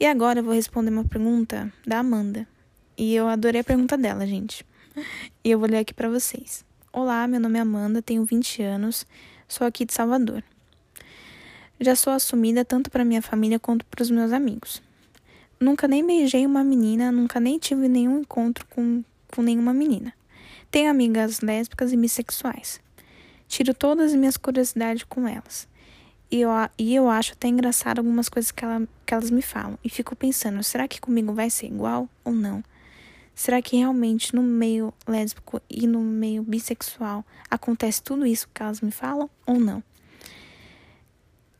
E 0.00 0.06
agora 0.06 0.40
eu 0.40 0.44
vou 0.44 0.54
responder 0.54 0.90
uma 0.90 1.04
pergunta 1.04 1.70
da 1.86 1.98
Amanda. 1.98 2.48
E 2.96 3.14
eu 3.14 3.28
adorei 3.28 3.60
a 3.60 3.64
pergunta 3.64 3.98
dela, 3.98 4.26
gente. 4.26 4.64
E 5.44 5.50
eu 5.50 5.58
vou 5.58 5.68
ler 5.68 5.78
aqui 5.78 5.94
para 5.94 6.08
vocês. 6.08 6.64
Olá, 6.92 7.26
meu 7.28 7.40
nome 7.40 7.58
é 7.58 7.62
Amanda, 7.62 8.02
tenho 8.02 8.24
20 8.24 8.62
anos, 8.62 9.06
sou 9.46 9.66
aqui 9.66 9.84
de 9.84 9.94
Salvador. 9.94 10.42
Já 11.82 11.96
sou 11.96 12.12
assumida 12.12 12.62
tanto 12.62 12.90
para 12.90 13.06
minha 13.06 13.22
família 13.22 13.58
quanto 13.58 13.86
para 13.86 14.02
os 14.02 14.10
meus 14.10 14.32
amigos. 14.32 14.82
Nunca 15.58 15.88
nem 15.88 16.06
beijei 16.06 16.44
uma 16.44 16.62
menina, 16.62 17.10
nunca 17.10 17.40
nem 17.40 17.58
tive 17.58 17.88
nenhum 17.88 18.20
encontro 18.20 18.66
com, 18.66 19.02
com 19.34 19.40
nenhuma 19.40 19.72
menina. 19.72 20.12
Tenho 20.70 20.90
amigas 20.90 21.40
lésbicas 21.40 21.90
e 21.90 21.96
bissexuais. 21.96 22.82
Tiro 23.48 23.72
todas 23.72 24.12
as 24.12 24.18
minhas 24.18 24.36
curiosidades 24.36 25.04
com 25.04 25.26
elas. 25.26 25.66
E 26.30 26.42
eu, 26.42 26.50
e 26.78 26.94
eu 26.94 27.08
acho 27.08 27.32
até 27.32 27.48
engraçado 27.48 27.98
algumas 27.98 28.28
coisas 28.28 28.50
que, 28.50 28.62
ela, 28.62 28.86
que 29.06 29.14
elas 29.14 29.30
me 29.30 29.40
falam. 29.40 29.78
E 29.82 29.88
fico 29.88 30.14
pensando, 30.14 30.62
será 30.62 30.86
que 30.86 31.00
comigo 31.00 31.32
vai 31.32 31.48
ser 31.48 31.66
igual 31.66 32.06
ou 32.22 32.34
não? 32.34 32.62
Será 33.34 33.62
que 33.62 33.78
realmente 33.78 34.34
no 34.34 34.42
meio 34.42 34.92
lésbico 35.08 35.62
e 35.68 35.86
no 35.86 36.00
meio 36.00 36.42
bissexual 36.42 37.24
acontece 37.50 38.02
tudo 38.02 38.26
isso 38.26 38.50
que 38.52 38.62
elas 38.62 38.82
me 38.82 38.90
falam 38.90 39.30
ou 39.46 39.58
não? 39.58 39.82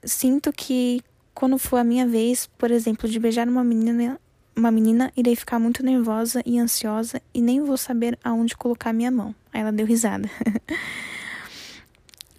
Sinto 0.03 0.53
que 0.53 1.03
quando 1.35 1.59
for 1.59 1.79
a 1.79 1.85
minha 1.85 2.07
vez, 2.07 2.47
por 2.59 2.71
exemplo, 2.71 3.09
de 3.09 3.19
beijar 3.19 3.49
uma 3.49 3.65
menina, 3.65 4.21
uma 4.57 4.71
menina, 4.71 5.13
irei 5.17 5.35
ficar 5.37 5.59
muito 5.59 5.83
nervosa 5.83 6.43
e 6.45 6.59
ansiosa 6.59 7.21
e 7.33 7.41
nem 7.41 7.63
vou 7.63 7.77
saber 7.77 8.19
aonde 8.23 8.57
colocar 8.57 8.93
minha 8.93 9.11
mão. 9.11 9.35
Aí 9.53 9.61
ela 9.61 9.73
deu 9.73 9.87
risada. 9.87 10.31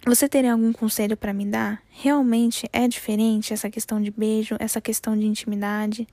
Você 0.04 0.28
teria 0.28 0.52
algum 0.52 0.72
conselho 0.72 1.16
para 1.16 1.32
me 1.32 1.46
dar? 1.46 1.80
Realmente 1.90 2.68
é 2.72 2.88
diferente 2.88 3.52
essa 3.52 3.70
questão 3.70 4.02
de 4.02 4.10
beijo, 4.10 4.56
essa 4.58 4.80
questão 4.80 5.16
de 5.16 5.24
intimidade, 5.24 6.08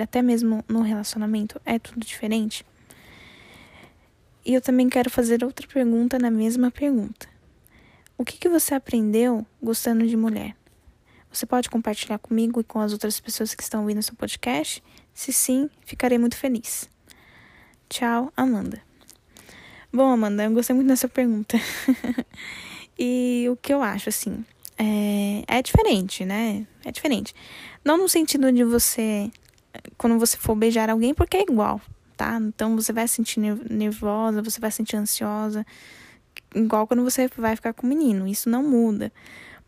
até 0.00 0.22
mesmo 0.22 0.64
no 0.66 0.80
relacionamento, 0.80 1.60
é 1.66 1.78
tudo 1.78 2.00
diferente? 2.00 2.64
E 4.44 4.54
eu 4.54 4.62
também 4.62 4.88
quero 4.88 5.10
fazer 5.10 5.44
outra 5.44 5.66
pergunta 5.68 6.18
na 6.18 6.30
mesma 6.30 6.70
pergunta. 6.70 7.28
O 8.16 8.24
que, 8.24 8.38
que 8.38 8.48
você 8.48 8.74
aprendeu 8.74 9.46
gostando 9.62 10.06
de 10.06 10.16
mulher? 10.16 10.56
Você 11.32 11.46
pode 11.46 11.70
compartilhar 11.70 12.18
comigo 12.18 12.60
e 12.60 12.64
com 12.64 12.78
as 12.78 12.92
outras 12.92 13.18
pessoas 13.18 13.54
que 13.54 13.62
estão 13.62 13.80
ouvindo 13.80 14.02
seu 14.02 14.14
podcast? 14.14 14.82
Se 15.14 15.32
sim, 15.32 15.70
ficarei 15.84 16.18
muito 16.18 16.36
feliz. 16.36 16.90
Tchau, 17.88 18.32
Amanda. 18.36 18.82
Bom, 19.92 20.10
Amanda, 20.10 20.44
eu 20.44 20.50
gostei 20.52 20.76
muito 20.76 20.88
dessa 20.88 21.08
pergunta. 21.08 21.58
e 22.98 23.46
o 23.50 23.56
que 23.56 23.72
eu 23.72 23.82
acho, 23.82 24.10
assim, 24.10 24.44
é, 24.78 25.44
é 25.46 25.62
diferente, 25.62 26.24
né? 26.24 26.66
É 26.84 26.92
diferente. 26.92 27.34
Não 27.82 27.96
no 27.96 28.08
sentido 28.08 28.52
de 28.52 28.64
você 28.64 29.30
quando 29.96 30.18
você 30.18 30.36
for 30.36 30.54
beijar 30.54 30.90
alguém, 30.90 31.14
porque 31.14 31.36
é 31.38 31.42
igual, 31.42 31.80
tá? 32.16 32.38
Então 32.40 32.76
você 32.76 32.92
vai 32.92 33.08
se 33.08 33.14
sentir 33.14 33.40
nervosa, 33.40 34.42
você 34.42 34.60
vai 34.60 34.70
se 34.70 34.78
sentir 34.78 34.96
ansiosa, 34.96 35.64
igual 36.54 36.86
quando 36.86 37.02
você 37.02 37.28
vai 37.36 37.56
ficar 37.56 37.72
com 37.72 37.86
o 37.86 37.88
menino, 37.88 38.26
isso 38.26 38.50
não 38.50 38.62
muda. 38.62 39.12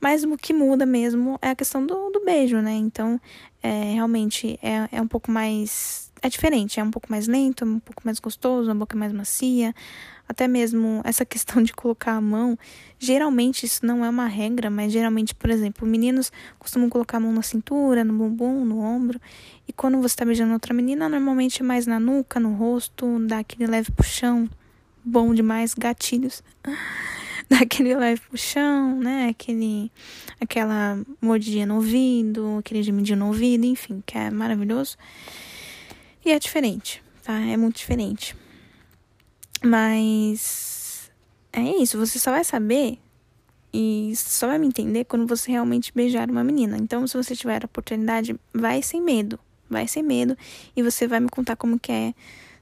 Mas 0.01 0.25
o 0.25 0.37
que 0.37 0.53
muda 0.53 0.85
mesmo 0.85 1.39
é 1.41 1.51
a 1.51 1.55
questão 1.55 1.85
do, 1.87 2.11
do 2.11 2.25
beijo, 2.25 2.59
né? 2.59 2.73
Então, 2.73 3.21
é, 3.63 3.95
realmente 3.95 4.59
é, 4.63 4.89
é 4.93 5.01
um 5.01 5.09
pouco 5.09 5.31
mais. 5.31 6.13
É 6.21 6.29
diferente, 6.29 6.81
é 6.81 6.83
um 6.83 6.91
pouco 6.91 7.11
mais 7.11 7.27
lento, 7.27 7.65
um 7.65 7.79
pouco 7.79 8.03
mais 8.05 8.19
gostoso, 8.19 8.69
uma 8.69 8.75
boca 8.75 8.97
mais 8.97 9.13
macia. 9.13 9.75
Até 10.29 10.49
mesmo 10.49 11.03
essa 11.05 11.25
questão 11.27 11.63
de 11.63 11.73
colocar 11.73 12.13
a 12.13 12.21
mão, 12.21 12.59
geralmente 12.99 13.67
isso 13.67 13.85
não 13.85 14.05
é 14.05 14.09
uma 14.09 14.27
regra, 14.27 14.71
mas 14.71 14.93
geralmente, 14.93 15.35
por 15.35 15.51
exemplo, 15.51 15.87
meninos 15.87 16.33
costumam 16.59 16.89
colocar 16.89 17.19
a 17.19 17.21
mão 17.21 17.33
na 17.33 17.43
cintura, 17.43 18.05
no 18.05 18.15
bumbum, 18.15 18.65
no 18.65 18.81
ombro, 18.81 19.21
e 19.69 19.73
quando 19.73 19.99
você 19.99 20.15
está 20.15 20.25
beijando 20.25 20.55
outra 20.55 20.73
menina, 20.73 21.09
normalmente 21.09 21.61
é 21.61 21.65
mais 21.65 21.87
na 21.87 22.01
nuca, 22.01 22.41
no 22.41 22.55
rosto, 22.55 23.19
dá 23.27 23.41
aquele 23.41 23.67
leve 23.67 23.91
puxão, 23.93 24.49
bom 25.05 25.35
demais, 25.35 25.75
gatilhos. 25.75 26.43
dá 27.49 27.59
aquele 27.59 27.95
leve 27.95 28.21
puxão, 28.31 28.99
né? 28.99 29.29
Aquele, 29.29 29.91
aquela 30.41 30.99
mordidinha 31.21 31.67
no 31.67 31.77
ouvido, 31.77 32.57
aquele 32.59 32.83
gemidinho 32.83 33.19
no 33.19 33.27
ouvido, 33.27 33.65
enfim, 33.65 34.03
que 34.05 34.17
é 34.17 34.31
maravilhoso. 34.31 34.97
E 36.25 36.33
é 36.33 36.39
diferente, 36.39 37.03
tá? 37.23 37.39
É 37.39 37.57
muito 37.57 37.77
diferente. 37.77 38.35
Mas 39.63 41.11
é 41.53 41.63
isso, 41.63 41.99
você 41.99 42.19
só 42.19 42.31
vai 42.31 42.45
saber 42.45 42.99
e 43.73 44.13
só 44.17 44.47
vai 44.47 44.59
me 44.59 44.67
entender 44.67 45.05
quando 45.05 45.27
você 45.27 45.51
realmente 45.51 45.93
beijar 45.95 46.31
uma 46.31 46.45
menina. 46.45 46.77
Então, 46.79 47.07
se 47.07 47.17
você 47.17 47.35
tiver 47.35 47.63
a 47.63 47.67
oportunidade, 47.67 48.39
vai 48.53 48.83
sem 48.83 49.03
medo. 49.03 49.39
Vai 49.69 49.89
sem 49.89 50.03
medo 50.03 50.37
e 50.77 50.83
você 50.83 51.09
vai 51.09 51.19
me 51.21 51.29
contar 51.29 51.57
como 51.57 51.79
que 51.79 51.91
é, 51.91 52.15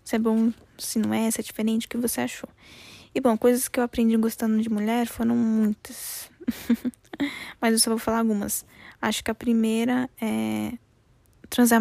se 0.05 0.17
é 0.17 0.19
bom, 0.19 0.53
se 0.79 0.99
não 0.99 1.13
é, 1.13 1.31
se 1.31 1.41
é 1.41 1.43
diferente, 1.43 1.87
o 1.87 1.89
que 1.89 1.97
você 1.99 2.23
achou. 2.23 2.49
E 3.15 3.21
bom, 3.21 3.37
coisas 3.37 3.69
que 3.69 3.79
eu 3.79 3.85
aprendi 3.85 4.17
gostando 4.17 4.61
de 4.61 4.69
mulher 4.69 5.07
foram 5.07 5.37
muitas. 5.37 6.31
Mas 7.61 7.73
eu 7.73 7.79
só 7.79 7.91
vou 7.91 7.99
falar 7.99 8.19
algumas. 8.19 8.65
Acho 9.01 9.23
que 9.23 9.31
a 9.31 9.35
primeira 9.35 10.09
é 10.21 10.73
transar, 11.51 11.81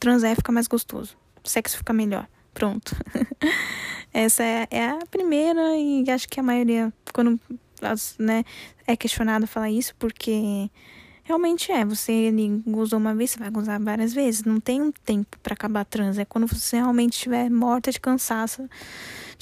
transar 0.00 0.34
fica 0.34 0.50
mais 0.50 0.66
gostoso. 0.66 1.16
Sexo 1.44 1.78
fica 1.78 1.92
melhor. 1.92 2.28
Pronto. 2.52 2.94
Essa 4.12 4.42
é, 4.42 4.68
é, 4.70 4.88
a 4.90 5.06
primeira 5.10 5.76
e 5.76 6.10
acho 6.10 6.28
que 6.28 6.38
a 6.38 6.42
maioria, 6.42 6.92
quando 7.14 7.40
né, 8.18 8.44
é 8.86 8.94
questionado 8.94 9.46
falar 9.46 9.70
isso, 9.70 9.94
porque 9.98 10.70
realmente 11.22 11.72
é. 11.72 11.84
Você 11.84 12.12
ele 12.12 12.62
usou 12.66 12.98
uma 12.98 13.14
vez, 13.14 13.30
você 13.30 13.38
vai 13.38 13.50
usar 13.54 13.78
várias 13.80 14.12
vezes. 14.12 14.44
Não 14.44 14.60
tem 14.60 14.82
um 14.82 14.92
tempo 14.92 15.38
para 15.42 15.54
acabar 15.54 15.84
a. 15.84 16.18
É 16.18 16.24
quando 16.24 16.46
você 16.46 16.76
realmente 16.76 17.14
estiver 17.14 17.50
morta 17.50 17.90
de 17.90 18.00
cansaço, 18.00 18.68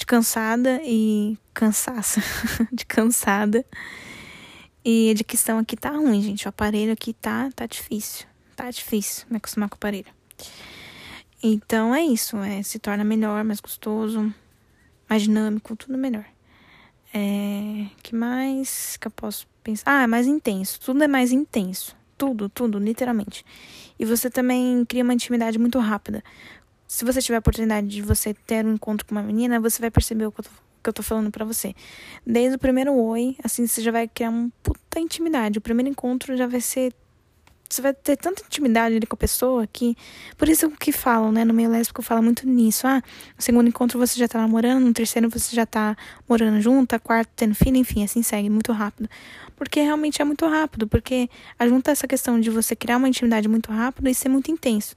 de 0.01 0.05
cansada 0.07 0.81
e 0.83 1.37
cansaço, 1.53 2.19
de 2.73 2.83
cansada. 2.87 3.63
E 4.83 5.11
a 5.11 5.23
questão 5.23 5.59
aqui 5.59 5.77
tá 5.77 5.91
ruim, 5.91 6.19
gente. 6.23 6.47
O 6.47 6.49
aparelho 6.49 6.91
aqui 6.91 7.13
tá, 7.13 7.51
tá 7.55 7.67
difícil. 7.67 8.25
Tá 8.55 8.71
difícil 8.71 9.27
me 9.29 9.37
acostumar 9.37 9.69
com 9.69 9.75
o 9.75 9.77
aparelho. 9.77 10.11
Então 11.43 11.93
é 11.93 12.03
isso, 12.03 12.35
é, 12.37 12.63
se 12.63 12.79
torna 12.79 13.03
melhor, 13.03 13.43
mais 13.43 13.59
gostoso, 13.59 14.33
mais 15.07 15.21
dinâmico, 15.21 15.75
tudo 15.75 15.97
melhor. 15.97 16.25
É, 17.13 17.85
que 18.01 18.15
mais 18.15 18.97
que 18.97 19.07
eu 19.07 19.11
posso 19.11 19.47
pensar? 19.63 19.83
Ah, 19.85 20.03
é 20.03 20.07
mais 20.07 20.25
intenso, 20.25 20.79
tudo 20.79 21.03
é 21.03 21.07
mais 21.07 21.31
intenso. 21.31 21.95
Tudo, 22.17 22.47
tudo, 22.49 22.77
literalmente. 22.77 23.43
E 23.97 24.05
você 24.05 24.29
também 24.29 24.85
cria 24.85 25.03
uma 25.03 25.13
intimidade 25.13 25.57
muito 25.57 25.79
rápida. 25.79 26.23
Se 26.91 27.05
você 27.05 27.21
tiver 27.21 27.37
a 27.37 27.39
oportunidade 27.39 27.87
de 27.87 28.01
você 28.01 28.33
ter 28.33 28.65
um 28.65 28.73
encontro 28.73 29.05
com 29.05 29.15
uma 29.15 29.23
menina, 29.23 29.61
você 29.61 29.79
vai 29.79 29.89
perceber 29.89 30.25
o 30.25 30.31
que 30.31 30.41
eu 30.41 30.43
tô, 30.43 30.49
que 30.83 30.89
eu 30.89 30.91
tô 30.91 31.01
falando 31.01 31.31
para 31.31 31.45
você. 31.45 31.73
Desde 32.27 32.57
o 32.57 32.59
primeiro 32.59 32.93
oi, 32.93 33.37
assim, 33.41 33.65
você 33.65 33.81
já 33.81 33.91
vai 33.91 34.09
criar 34.09 34.29
uma 34.29 34.51
puta 34.61 34.99
intimidade. 34.99 35.57
O 35.57 35.61
primeiro 35.61 35.89
encontro 35.89 36.35
já 36.35 36.45
vai 36.47 36.59
ser 36.59 36.93
você 37.69 37.81
vai 37.81 37.93
ter 37.93 38.17
tanta 38.17 38.43
intimidade 38.43 38.97
ali 38.97 39.07
com 39.07 39.15
a 39.15 39.17
pessoa 39.17 39.65
que. 39.65 39.95
Por 40.37 40.49
isso 40.49 40.69
que 40.71 40.91
falam, 40.91 41.31
né? 41.31 41.45
No 41.45 41.53
meio 41.53 41.69
lésbico 41.69 42.01
fala 42.01 42.21
muito 42.21 42.45
nisso. 42.45 42.85
Ah, 42.85 43.01
no 43.37 43.41
segundo 43.41 43.69
encontro 43.69 43.97
você 43.97 44.19
já 44.19 44.27
tá 44.27 44.39
namorando, 44.39 44.83
no 44.83 44.91
terceiro 44.91 45.29
você 45.29 45.55
já 45.55 45.65
tá 45.65 45.95
morando 46.27 46.59
junto, 46.59 46.99
quarto 46.99 47.31
tendo 47.37 47.55
filho, 47.55 47.77
enfim, 47.77 48.03
assim 48.03 48.21
segue 48.21 48.49
muito 48.49 48.73
rápido. 48.73 49.09
Porque 49.55 49.79
realmente 49.79 50.21
é 50.21 50.25
muito 50.25 50.45
rápido, 50.45 50.85
porque 50.89 51.29
junta 51.65 51.91
essa 51.91 52.05
questão 52.05 52.37
de 52.37 52.49
você 52.49 52.75
criar 52.75 52.97
uma 52.97 53.07
intimidade 53.07 53.47
muito 53.47 53.71
rápido 53.71 54.09
e 54.09 54.13
ser 54.13 54.27
muito 54.27 54.51
intenso. 54.51 54.93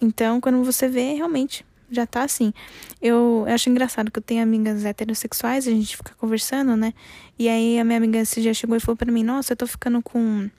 Então, 0.00 0.40
quando 0.40 0.62
você 0.62 0.88
vê, 0.88 1.14
realmente 1.14 1.64
já 1.90 2.06
tá 2.06 2.24
assim. 2.24 2.52
Eu, 3.00 3.44
eu 3.46 3.54
acho 3.54 3.70
engraçado 3.70 4.10
que 4.10 4.18
eu 4.18 4.22
tenho 4.22 4.42
amigas 4.42 4.84
heterossexuais, 4.84 5.66
a 5.66 5.70
gente 5.70 5.96
fica 5.96 6.12
conversando, 6.18 6.76
né? 6.76 6.92
E 7.38 7.48
aí 7.48 7.78
a 7.78 7.84
minha 7.84 7.98
amiga 7.98 8.18
esse 8.18 8.40
dia 8.42 8.52
chegou 8.52 8.76
e 8.76 8.80
falou 8.80 8.96
para 8.96 9.10
mim: 9.12 9.22
Nossa, 9.22 9.52
eu 9.52 9.56
tô 9.56 9.66
ficando 9.66 10.02
com 10.02 10.50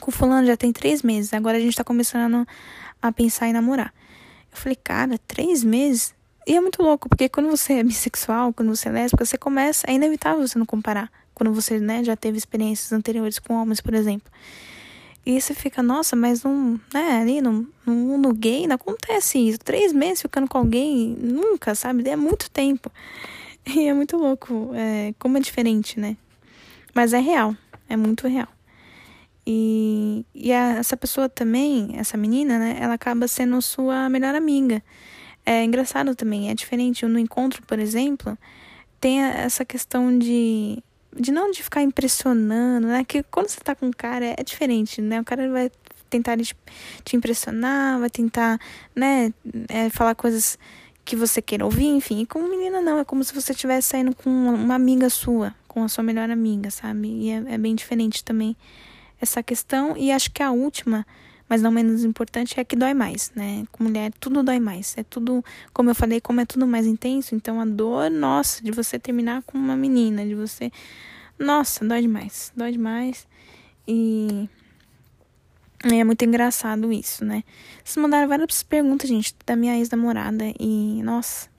com 0.00 0.10
fulano 0.10 0.46
já 0.46 0.56
tem 0.56 0.72
três 0.72 1.02
meses. 1.02 1.32
Agora 1.34 1.56
a 1.56 1.60
gente 1.60 1.76
tá 1.76 1.84
começando 1.84 2.46
a 3.00 3.12
pensar 3.12 3.48
em 3.48 3.52
namorar. 3.52 3.92
Eu 4.50 4.56
falei, 4.56 4.76
cara, 4.76 5.18
três 5.26 5.62
meses? 5.62 6.14
E 6.46 6.56
é 6.56 6.60
muito 6.60 6.82
louco, 6.82 7.08
porque 7.08 7.28
quando 7.28 7.48
você 7.48 7.74
é 7.74 7.82
bissexual, 7.84 8.52
quando 8.52 8.74
você 8.74 8.88
é 8.88 8.92
lésbica, 8.92 9.24
você 9.24 9.38
começa. 9.38 9.86
É 9.88 9.94
inevitável 9.94 10.46
você 10.46 10.58
não 10.58 10.66
comparar. 10.66 11.10
Quando 11.34 11.52
você, 11.52 11.78
né, 11.78 12.04
já 12.04 12.16
teve 12.16 12.36
experiências 12.36 12.92
anteriores 12.92 13.38
com 13.38 13.54
homens, 13.54 13.80
por 13.80 13.94
exemplo. 13.94 14.30
E 15.24 15.40
você 15.40 15.54
fica, 15.54 15.82
nossa, 15.82 16.16
mas 16.16 16.42
não, 16.42 16.80
né, 16.92 17.20
ali 17.20 17.40
no, 17.40 17.68
no 17.86 17.92
mundo 17.94 18.34
gay 18.34 18.66
não 18.66 18.74
acontece 18.74 19.38
isso. 19.38 19.58
Três 19.60 19.92
meses 19.92 20.22
ficando 20.22 20.48
com 20.48 20.58
alguém, 20.58 21.16
nunca, 21.20 21.74
sabe? 21.74 22.08
É 22.08 22.16
muito 22.16 22.50
tempo. 22.50 22.90
E 23.64 23.86
é 23.86 23.94
muito 23.94 24.16
louco, 24.16 24.72
é, 24.74 25.14
como 25.20 25.38
é 25.38 25.40
diferente, 25.40 26.00
né? 26.00 26.16
Mas 26.92 27.12
é 27.12 27.20
real, 27.20 27.56
é 27.88 27.96
muito 27.96 28.26
real. 28.26 28.48
E, 29.46 30.26
e 30.34 30.52
a, 30.52 30.78
essa 30.78 30.96
pessoa 30.96 31.28
também, 31.28 31.92
essa 31.96 32.16
menina, 32.16 32.58
né? 32.58 32.76
Ela 32.80 32.94
acaba 32.94 33.28
sendo 33.28 33.62
sua 33.62 34.08
melhor 34.08 34.34
amiga. 34.34 34.82
É 35.46 35.62
engraçado 35.64 36.16
também, 36.16 36.50
é 36.50 36.54
diferente. 36.54 37.06
No 37.06 37.20
encontro, 37.20 37.62
por 37.62 37.78
exemplo, 37.78 38.36
tem 39.00 39.20
essa 39.20 39.64
questão 39.64 40.18
de 40.18 40.82
de 41.18 41.30
não 41.30 41.50
de 41.50 41.62
ficar 41.62 41.82
impressionando, 41.82 42.86
né? 42.86 43.04
Que 43.04 43.22
quando 43.24 43.48
você 43.48 43.60
tá 43.60 43.74
com 43.74 43.86
um 43.86 43.90
cara 43.90 44.24
é, 44.24 44.34
é 44.38 44.42
diferente, 44.42 45.00
né? 45.00 45.20
O 45.20 45.24
cara 45.24 45.50
vai 45.50 45.70
tentar 46.08 46.36
te, 46.36 46.54
te 47.04 47.16
impressionar, 47.16 47.98
vai 47.98 48.10
tentar, 48.10 48.60
né, 48.94 49.32
é, 49.68 49.88
falar 49.88 50.14
coisas 50.14 50.58
que 51.04 51.16
você 51.16 51.40
queira 51.40 51.64
ouvir, 51.64 51.86
enfim. 51.86 52.20
E 52.20 52.26
com 52.26 52.42
menina 52.42 52.80
não, 52.80 52.98
é 52.98 53.04
como 53.04 53.24
se 53.24 53.34
você 53.34 53.52
estivesse 53.52 53.88
saindo 53.88 54.14
com 54.14 54.30
uma 54.30 54.74
amiga 54.74 55.08
sua, 55.08 55.54
com 55.66 55.82
a 55.82 55.88
sua 55.88 56.04
melhor 56.04 56.30
amiga, 56.30 56.70
sabe? 56.70 57.08
E 57.08 57.30
é, 57.30 57.54
é 57.54 57.58
bem 57.58 57.74
diferente 57.74 58.22
também 58.22 58.56
essa 59.20 59.42
questão. 59.42 59.96
E 59.96 60.12
acho 60.12 60.30
que 60.30 60.42
a 60.42 60.50
última, 60.50 61.06
mas 61.52 61.60
não 61.60 61.70
menos 61.70 62.02
importante, 62.02 62.58
é 62.58 62.64
que 62.64 62.74
dói 62.74 62.94
mais, 62.94 63.30
né? 63.36 63.66
Com 63.70 63.84
mulher, 63.84 64.10
tudo 64.18 64.42
dói 64.42 64.58
mais. 64.58 64.96
É 64.96 65.02
tudo, 65.04 65.44
como 65.70 65.90
eu 65.90 65.94
falei, 65.94 66.18
como 66.18 66.40
é 66.40 66.46
tudo 66.46 66.66
mais 66.66 66.86
intenso, 66.86 67.34
então 67.34 67.60
a 67.60 67.66
dor, 67.66 68.10
nossa, 68.10 68.64
de 68.64 68.70
você 68.70 68.98
terminar 68.98 69.42
com 69.42 69.58
uma 69.58 69.76
menina, 69.76 70.24
de 70.24 70.34
você. 70.34 70.72
Nossa, 71.38 71.86
dói 71.86 72.00
demais. 72.00 72.50
Dói 72.56 72.72
demais. 72.72 73.28
E 73.86 74.48
é 75.84 76.02
muito 76.04 76.24
engraçado 76.24 76.90
isso, 76.90 77.22
né? 77.22 77.44
Vocês 77.84 78.00
mandaram 78.00 78.26
várias 78.26 78.62
perguntas, 78.62 79.06
gente, 79.06 79.34
da 79.44 79.54
minha 79.54 79.76
ex-namorada. 79.76 80.44
E, 80.58 81.02
nossa. 81.02 81.50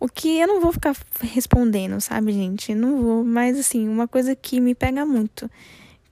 O 0.00 0.08
que 0.08 0.40
eu 0.40 0.48
não 0.48 0.60
vou 0.60 0.72
ficar 0.72 0.96
respondendo, 1.20 2.00
sabe, 2.00 2.32
gente? 2.32 2.74
Não 2.74 3.00
vou. 3.00 3.24
Mas, 3.24 3.56
assim, 3.56 3.88
uma 3.88 4.08
coisa 4.08 4.34
que 4.34 4.60
me 4.60 4.74
pega 4.74 5.06
muito. 5.06 5.48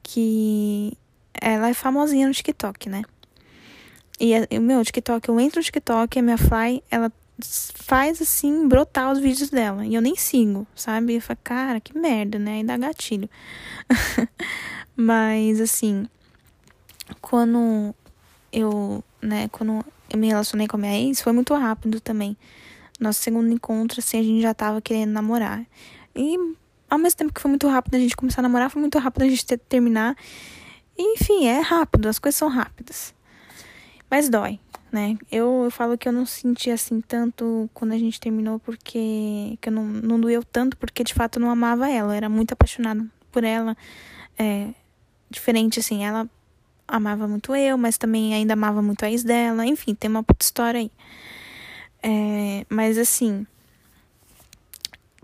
Que 0.04 0.96
ela 1.40 1.68
é 1.68 1.74
famosinha 1.74 2.26
no 2.26 2.34
TikTok, 2.34 2.88
né? 2.88 3.02
E 4.18 4.34
o 4.58 4.60
meu 4.60 4.84
TikTok, 4.84 5.28
eu 5.28 5.40
entro 5.40 5.60
no 5.60 5.64
TikTok, 5.64 6.18
a 6.18 6.22
minha 6.22 6.36
Fly, 6.36 6.82
ela 6.90 7.10
faz 7.42 8.20
assim, 8.20 8.68
brotar 8.68 9.10
os 9.12 9.18
vídeos 9.18 9.48
dela. 9.50 9.86
E 9.86 9.94
eu 9.94 10.02
nem 10.02 10.14
sigo, 10.14 10.66
sabe? 10.74 11.14
Eu 11.14 11.22
falo, 11.22 11.38
cara, 11.42 11.80
que 11.80 11.96
merda, 11.98 12.38
né? 12.38 12.56
Aí 12.56 12.64
dá 12.64 12.76
gatilho. 12.76 13.28
Mas, 14.94 15.60
assim, 15.60 16.06
quando 17.20 17.94
eu, 18.52 19.02
né, 19.22 19.48
quando 19.48 19.84
eu 20.10 20.18
me 20.18 20.28
relacionei 20.28 20.66
com 20.66 20.76
a 20.76 20.80
minha 20.80 21.00
ex, 21.00 21.22
foi 21.22 21.32
muito 21.32 21.54
rápido 21.54 22.00
também. 22.00 22.36
Nosso 22.98 23.22
segundo 23.22 23.50
encontro, 23.50 24.00
assim, 24.00 24.18
a 24.18 24.22
gente 24.22 24.42
já 24.42 24.52
tava 24.52 24.80
querendo 24.82 25.10
namorar. 25.12 25.64
E 26.14 26.36
ao 26.90 26.98
mesmo 26.98 27.16
tempo 27.16 27.32
que 27.32 27.40
foi 27.40 27.48
muito 27.48 27.66
rápido 27.68 27.94
a 27.94 27.98
gente 27.98 28.16
começar 28.16 28.40
a 28.40 28.42
namorar, 28.42 28.68
foi 28.68 28.80
muito 28.80 28.98
rápido 28.98 29.22
a 29.22 29.28
gente 29.28 29.46
ter, 29.46 29.58
terminar. 29.58 30.16
Enfim, 30.98 31.46
é 31.46 31.60
rápido, 31.60 32.08
as 32.08 32.18
coisas 32.18 32.38
são 32.38 32.48
rápidas. 32.48 33.14
Mas 34.10 34.28
dói, 34.28 34.58
né? 34.90 35.16
Eu, 35.30 35.62
eu 35.64 35.70
falo 35.70 35.96
que 35.96 36.08
eu 36.08 36.12
não 36.12 36.26
senti 36.26 36.70
assim 36.70 37.00
tanto 37.00 37.70
quando 37.72 37.92
a 37.92 37.98
gente 37.98 38.20
terminou, 38.20 38.58
porque 38.58 39.56
que 39.60 39.68
eu 39.68 39.72
não, 39.72 39.84
não 39.84 40.20
doeu 40.20 40.42
tanto, 40.42 40.76
porque 40.76 41.04
de 41.04 41.14
fato 41.14 41.38
eu 41.38 41.42
não 41.42 41.50
amava 41.50 41.88
ela. 41.88 42.12
Eu 42.12 42.16
era 42.16 42.28
muito 42.28 42.52
apaixonada 42.52 43.04
por 43.30 43.44
ela. 43.44 43.76
É, 44.38 44.68
diferente, 45.30 45.78
assim, 45.78 46.04
ela 46.04 46.28
amava 46.88 47.28
muito 47.28 47.54
eu, 47.54 47.78
mas 47.78 47.96
também 47.96 48.34
ainda 48.34 48.54
amava 48.54 48.82
muito 48.82 49.04
a 49.04 49.10
ex 49.10 49.22
dela. 49.22 49.64
Enfim, 49.64 49.94
tem 49.94 50.10
uma 50.10 50.22
puta 50.22 50.44
história 50.44 50.80
aí. 50.80 50.90
É, 52.02 52.66
mas 52.68 52.98
assim, 52.98 53.46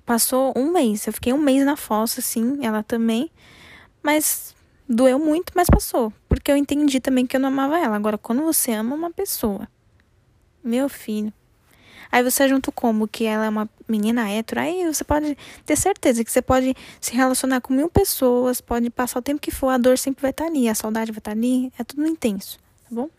passou 0.05 0.55
um 0.57 0.70
mês. 0.72 1.07
Eu 1.07 1.12
fiquei 1.12 1.33
um 1.33 1.38
mês 1.38 1.64
na 1.64 1.76
fossa, 1.76 2.20
assim, 2.20 2.64
ela 2.64 2.83
também. 2.83 3.31
Mas 4.02 4.55
doeu 4.88 5.18
muito, 5.18 5.53
mas 5.55 5.68
passou. 5.68 6.12
Porque 6.29 6.51
eu 6.51 6.57
entendi 6.57 7.01
também 7.01 7.27
que 7.27 7.37
eu 7.37 7.40
não 7.40 7.49
amava 7.49 7.79
ela. 7.79 7.96
Agora, 7.96 8.18
quando 8.18 8.42
você 8.42 8.72
ama 8.72 8.94
uma 8.94 9.11
pessoa, 9.11 9.68
meu 10.62 10.88
filho. 10.88 11.33
Aí 12.11 12.22
você 12.22 12.49
junta 12.49 12.70
como 12.70 13.09
que 13.09 13.25
ela 13.25 13.46
é 13.46 13.49
uma 13.49 13.68
menina 13.88 14.29
hétero, 14.31 14.61
aí 14.61 14.87
você 14.87 15.03
pode 15.03 15.37
ter 15.64 15.77
certeza 15.77 16.25
que 16.25 16.31
você 16.31 16.40
pode 16.40 16.75
se 17.01 17.14
relacionar 17.14 17.61
com 17.61 17.75
mil 17.75 17.88
pessoas, 17.88 18.61
pode 18.61 18.88
passar 18.90 19.18
o 19.18 19.22
tempo 19.22 19.40
que 19.40 19.51
for, 19.51 19.68
a 19.68 19.79
dor 19.79 19.99
sempre 19.99 20.22
vai 20.22 20.31
estar 20.31 20.44
tá 20.44 20.51
ali, 20.51 20.68
a 20.68 20.75
saudade 20.75 21.11
vai 21.11 21.18
estar 21.18 21.33
tá 21.33 21.37
ali, 21.37 21.72
é 21.79 21.85
tudo 21.85 22.07
intenso, 22.07 22.59
tá 22.59 22.88
bom? 22.90 23.11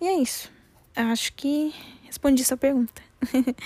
E 0.00 0.06
é 0.06 0.14
isso. 0.14 0.50
Eu 0.96 1.04
acho 1.04 1.32
que 1.34 1.74
respondi 2.04 2.42
sua 2.42 2.56
pergunta. 2.56 3.05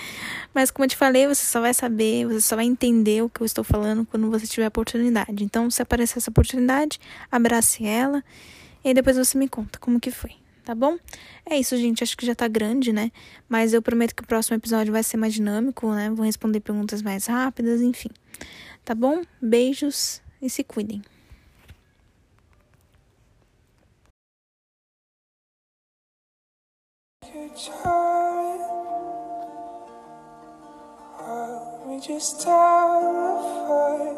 Mas 0.53 0.71
como 0.71 0.85
eu 0.85 0.89
te 0.89 0.95
falei, 0.97 1.27
você 1.27 1.45
só 1.45 1.61
vai 1.61 1.73
saber, 1.73 2.25
você 2.25 2.41
só 2.41 2.55
vai 2.55 2.65
entender 2.65 3.23
o 3.23 3.29
que 3.29 3.41
eu 3.41 3.45
estou 3.45 3.63
falando 3.63 4.05
quando 4.05 4.29
você 4.29 4.47
tiver 4.47 4.65
a 4.65 4.69
oportunidade. 4.69 5.43
Então, 5.43 5.69
se 5.69 5.81
aparecer 5.81 6.17
essa 6.19 6.29
oportunidade, 6.29 6.99
abrace 7.31 7.85
ela 7.85 8.23
e 8.83 8.93
depois 8.93 9.17
você 9.17 9.37
me 9.37 9.47
conta 9.47 9.79
como 9.79 9.99
que 9.99 10.11
foi 10.11 10.41
tá 10.63 10.75
bom? 10.75 10.97
É 11.45 11.57
isso, 11.57 11.75
gente. 11.75 12.03
Acho 12.03 12.15
que 12.17 12.25
já 12.25 12.35
tá 12.35 12.47
grande, 12.47 12.93
né? 12.93 13.11
Mas 13.49 13.73
eu 13.73 13.81
prometo 13.81 14.15
que 14.15 14.23
o 14.23 14.27
próximo 14.27 14.55
episódio 14.55 14.93
vai 14.93 15.03
ser 15.03 15.17
mais 15.17 15.33
dinâmico, 15.33 15.91
né? 15.93 16.09
Vou 16.09 16.25
responder 16.25 16.59
perguntas 16.61 17.01
mais 17.01 17.25
rápidas, 17.25 17.81
enfim. 17.81 18.09
Tá 18.85 18.95
bom? 18.95 19.21
Beijos 19.41 20.21
e 20.41 20.49
se 20.49 20.63
cuidem. 20.63 21.01
We 31.91 31.99
just 31.99 32.39
terrified. 32.39 34.15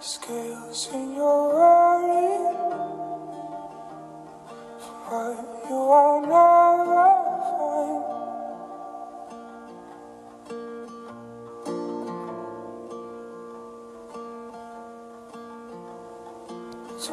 Scales 0.00 0.88
in 0.94 1.14
your 1.16 1.52
worry, 1.52 2.54
What 5.10 5.68
you 5.68 5.76
won't 5.76 6.28
know. 6.28 6.53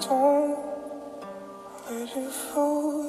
Don't 0.00 0.56
let 1.90 2.16
it 2.16 2.30
fool 2.30 3.07